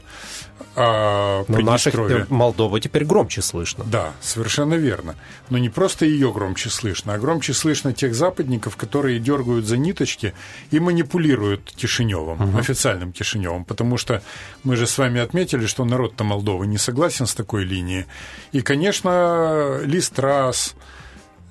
о 0.76 1.44
Но 1.48 1.58
наших 1.58 1.92
э, 1.96 2.26
Молдова 2.28 2.78
теперь 2.78 3.04
громче 3.04 3.42
слышно. 3.42 3.82
Да, 3.84 4.12
совершенно 4.20 4.74
верно. 4.74 5.16
Но 5.50 5.58
не 5.58 5.70
просто 5.70 6.04
ее 6.04 6.32
громче 6.32 6.70
слышно, 6.70 7.14
а 7.14 7.18
громче 7.18 7.52
слышно 7.52 7.92
тех 7.92 8.14
западников, 8.14 8.76
которые 8.76 9.18
дергают 9.18 9.66
за 9.66 9.76
ниточки 9.76 10.34
и 10.70 10.78
манипулируют 10.78 11.72
Кишиневым, 11.74 12.40
угу. 12.40 12.58
официальным 12.58 13.10
Кишиневым. 13.10 13.64
Потому 13.64 13.96
что 13.96 14.22
мы 14.62 14.76
же 14.76 14.86
с 14.86 14.96
вами 14.98 15.20
отметили, 15.20 15.66
что 15.66 15.84
народ-то 15.84 16.22
Молдовы 16.22 16.68
не 16.68 16.78
согласен 16.78 17.26
с 17.26 17.34
такой 17.34 17.64
линией. 17.64 18.06
И, 18.52 18.60
конечно, 18.60 19.80
Листрас, 19.82 20.76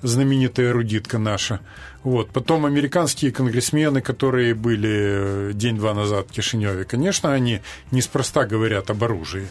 знаменитая 0.02 0.68
эрудитка 0.68 1.18
наша, 1.18 1.60
вот. 2.02 2.30
Потом 2.30 2.64
американские 2.64 3.32
конгрессмены, 3.32 4.00
которые 4.00 4.54
были 4.54 5.50
э, 5.50 5.50
день-два 5.54 5.94
назад 5.94 6.28
в 6.28 6.32
Кишиневе, 6.32 6.84
конечно, 6.84 7.32
они 7.32 7.60
неспроста 7.90 8.46
говорят 8.46 8.90
об 8.90 9.04
оружии. 9.04 9.48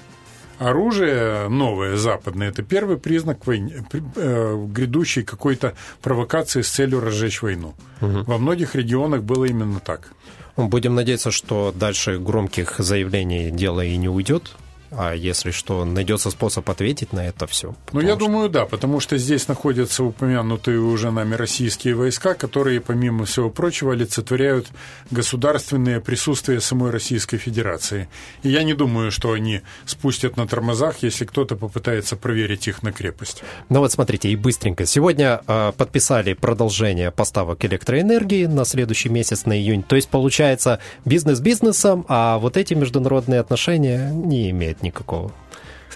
Оружие 0.59 1.49
новое, 1.49 1.97
западное, 1.97 2.49
это 2.49 2.63
первый 2.63 2.97
признак 2.97 3.45
войны, 3.45 3.85
э, 3.93 4.65
грядущей 4.69 5.23
какой-то 5.23 5.75
провокации 6.01 6.61
с 6.61 6.69
целью 6.69 6.99
разжечь 6.99 7.43
войну. 7.43 7.75
Угу. 8.01 8.23
Во 8.23 8.37
многих 8.37 8.73
регионах 8.73 9.21
было 9.21 9.45
именно 9.45 9.79
так. 9.79 10.13
Будем 10.55 10.95
надеяться, 10.95 11.29
что 11.29 11.71
дальше 11.75 12.17
громких 12.17 12.75
заявлений 12.79 13.51
дело 13.51 13.85
и 13.85 13.95
не 13.97 14.09
уйдет, 14.09 14.55
а 14.91 15.13
если 15.13 15.51
что, 15.51 15.85
найдется 15.85 16.31
способ 16.31 16.69
ответить 16.69 17.13
на 17.13 17.27
это 17.27 17.47
все. 17.47 17.75
Ну, 17.93 17.99
я 17.99 18.15
что... 18.15 18.19
думаю, 18.19 18.49
да, 18.49 18.65
потому 18.65 18.99
что 18.99 19.17
здесь 19.17 19.47
находятся 19.47 20.03
упомянутые 20.03 20.79
уже 20.79 21.11
нами 21.11 21.35
российские 21.35 21.95
войска, 21.95 22.33
которые, 22.33 22.81
помимо 22.81 23.25
всего 23.25 23.49
прочего, 23.49 23.93
олицетворяют 23.93 24.67
государственное 25.11 25.99
присутствие 25.99 26.61
самой 26.61 26.91
Российской 26.91 27.37
Федерации. 27.37 28.07
И 28.43 28.49
я 28.49 28.63
не 28.63 28.73
думаю, 28.73 29.11
что 29.11 29.31
они 29.33 29.61
спустят 29.85 30.37
на 30.37 30.47
тормозах, 30.47 31.03
если 31.03 31.25
кто-то 31.25 31.55
попытается 31.55 32.15
проверить 32.15 32.67
их 32.67 32.83
на 32.83 32.91
крепость. 32.91 33.43
Ну 33.69 33.79
вот 33.79 33.91
смотрите, 33.91 34.29
и 34.29 34.35
быстренько. 34.35 34.85
Сегодня 34.85 35.41
э, 35.47 35.71
подписали 35.77 36.33
продолжение 36.33 37.11
поставок 37.11 37.63
электроэнергии 37.65 38.45
на 38.45 38.65
следующий 38.65 39.09
месяц, 39.09 39.45
на 39.45 39.57
июнь. 39.57 39.83
То 39.83 39.95
есть, 39.95 40.09
получается, 40.09 40.79
бизнес 41.05 41.39
бизнесом, 41.39 42.05
а 42.07 42.37
вот 42.37 42.57
эти 42.57 42.73
международные 42.73 43.39
отношения 43.39 44.11
не 44.11 44.49
имеют 44.51 44.76
нет 44.77 44.83
никакого 44.83 45.31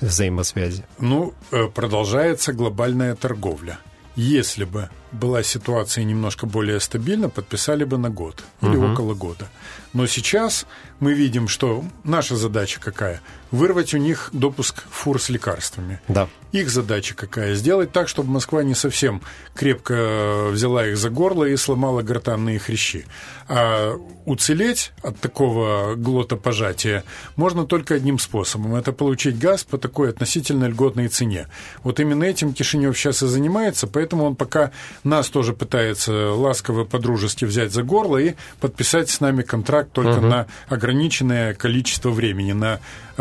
взаимосвязи. 0.01 0.83
Ну, 0.99 1.33
э, 1.51 1.67
продолжается 1.67 2.53
глобальная 2.53 3.15
торговля. 3.15 3.77
Если 4.15 4.65
бы 4.65 4.89
была 5.11 5.43
ситуация 5.43 6.03
немножко 6.03 6.45
более 6.45 6.79
стабильна, 6.79 7.29
подписали 7.29 7.85
бы 7.85 7.97
на 7.97 8.09
год 8.09 8.43
или 8.61 8.75
угу. 8.75 8.93
около 8.93 9.13
года. 9.13 9.47
Но 9.93 10.07
сейчас 10.07 10.65
мы 10.99 11.13
видим, 11.13 11.47
что 11.47 11.83
наша 12.03 12.35
задача 12.35 12.79
какая? 12.81 13.21
Вырвать 13.51 13.93
у 13.93 13.97
них 13.97 14.29
допуск 14.31 14.83
фур 14.89 15.21
с 15.21 15.29
лекарствами. 15.29 15.99
Да. 16.07 16.29
Их 16.51 16.69
задача 16.69 17.15
какая? 17.15 17.55
Сделать 17.55 17.91
так, 17.91 18.09
чтобы 18.09 18.29
Москва 18.29 18.63
не 18.63 18.75
совсем 18.75 19.21
крепко 19.55 20.47
взяла 20.51 20.85
их 20.87 20.97
за 20.97 21.09
горло 21.09 21.45
и 21.45 21.55
сломала 21.55 22.01
гортанные 22.01 22.59
хрящи. 22.59 23.05
А 23.47 23.97
уцелеть 24.25 24.91
от 25.01 25.19
такого 25.19 25.95
глотопожатия 25.95 27.03
можно 27.35 27.65
только 27.65 27.95
одним 27.95 28.19
способом. 28.19 28.75
Это 28.75 28.91
получить 28.91 29.39
газ 29.39 29.63
по 29.63 29.77
такой 29.77 30.09
относительно 30.09 30.65
льготной 30.65 31.07
цене. 31.07 31.47
Вот 31.83 31.99
именно 31.99 32.23
этим 32.23 32.53
Кишинев 32.53 32.97
сейчас 32.97 33.23
и 33.23 33.27
занимается, 33.27 33.87
поэтому 33.87 34.25
он 34.25 34.35
пока 34.35 34.71
нас 35.03 35.29
тоже 35.29 35.53
пытается 35.53 36.31
ласково, 36.33 36.83
по-дружески 36.83 37.45
взять 37.45 37.71
за 37.71 37.83
горло 37.83 38.17
и 38.17 38.35
подписать 38.59 39.09
с 39.09 39.21
нами 39.21 39.41
контракт 39.41 39.91
только 39.91 40.17
угу. 40.17 40.27
на 40.27 40.47
ограниченное 40.67 41.53
количество 41.53 42.09
времени, 42.09 42.51
на 42.51 42.79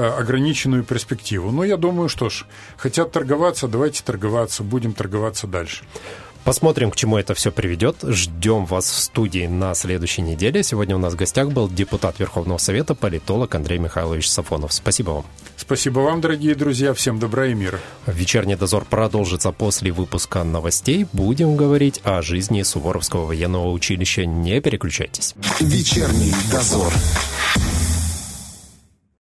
ограниченную 0.09 0.85
перспективу. 0.85 1.51
Но 1.51 1.65
я 1.65 1.77
думаю, 1.77 2.09
что 2.09 2.29
ж, 2.29 2.47
хотят 2.77 3.13
торговаться, 3.13 3.69
давайте 3.69 4.03
торговаться, 4.03 4.63
будем 4.63 4.93
торговаться 4.93 5.47
дальше. 5.47 5.85
Посмотрим, 6.45 6.91
к 6.91 6.97
чему 6.97 7.19
это 7.19 7.35
все 7.35 7.53
приведет. 7.53 7.97
Ждем 8.03 8.65
вас 8.65 8.91
в 8.91 8.99
студии 8.99 9.47
на 9.47 9.75
следующей 9.75 10.23
неделе. 10.23 10.63
Сегодня 10.63 10.97
у 10.97 10.99
нас 10.99 11.13
в 11.13 11.17
гостях 11.17 11.51
был 11.51 11.69
депутат 11.69 12.19
Верховного 12.19 12.59
Совета, 12.59 12.95
политолог 12.95 13.55
Андрей 13.55 13.79
Михайлович 13.79 14.29
Сафонов. 14.29 14.73
Спасибо 14.73 15.11
вам. 15.11 15.27
Спасибо 15.57 16.01
вам, 16.01 16.23
дорогие 16.23 16.55
друзья. 16.55 16.95
Всем 16.95 17.19
добра 17.19 17.47
и 17.47 17.55
мира. 17.55 17.79
Вечерний 18.07 18.57
дозор 18.57 18.87
продолжится 18.87 19.53
после 19.53 19.93
выпуска 19.93 20.43
новостей. 20.43 21.07
Будем 21.13 21.57
говорить 21.57 22.01
о 22.05 22.23
жизни 22.23 22.63
Суворовского 22.63 23.27
военного 23.27 23.71
училища. 23.71 24.25
Не 24.25 24.61
переключайтесь. 24.63 25.35
Вечерний 25.61 26.33
дозор. 26.51 26.93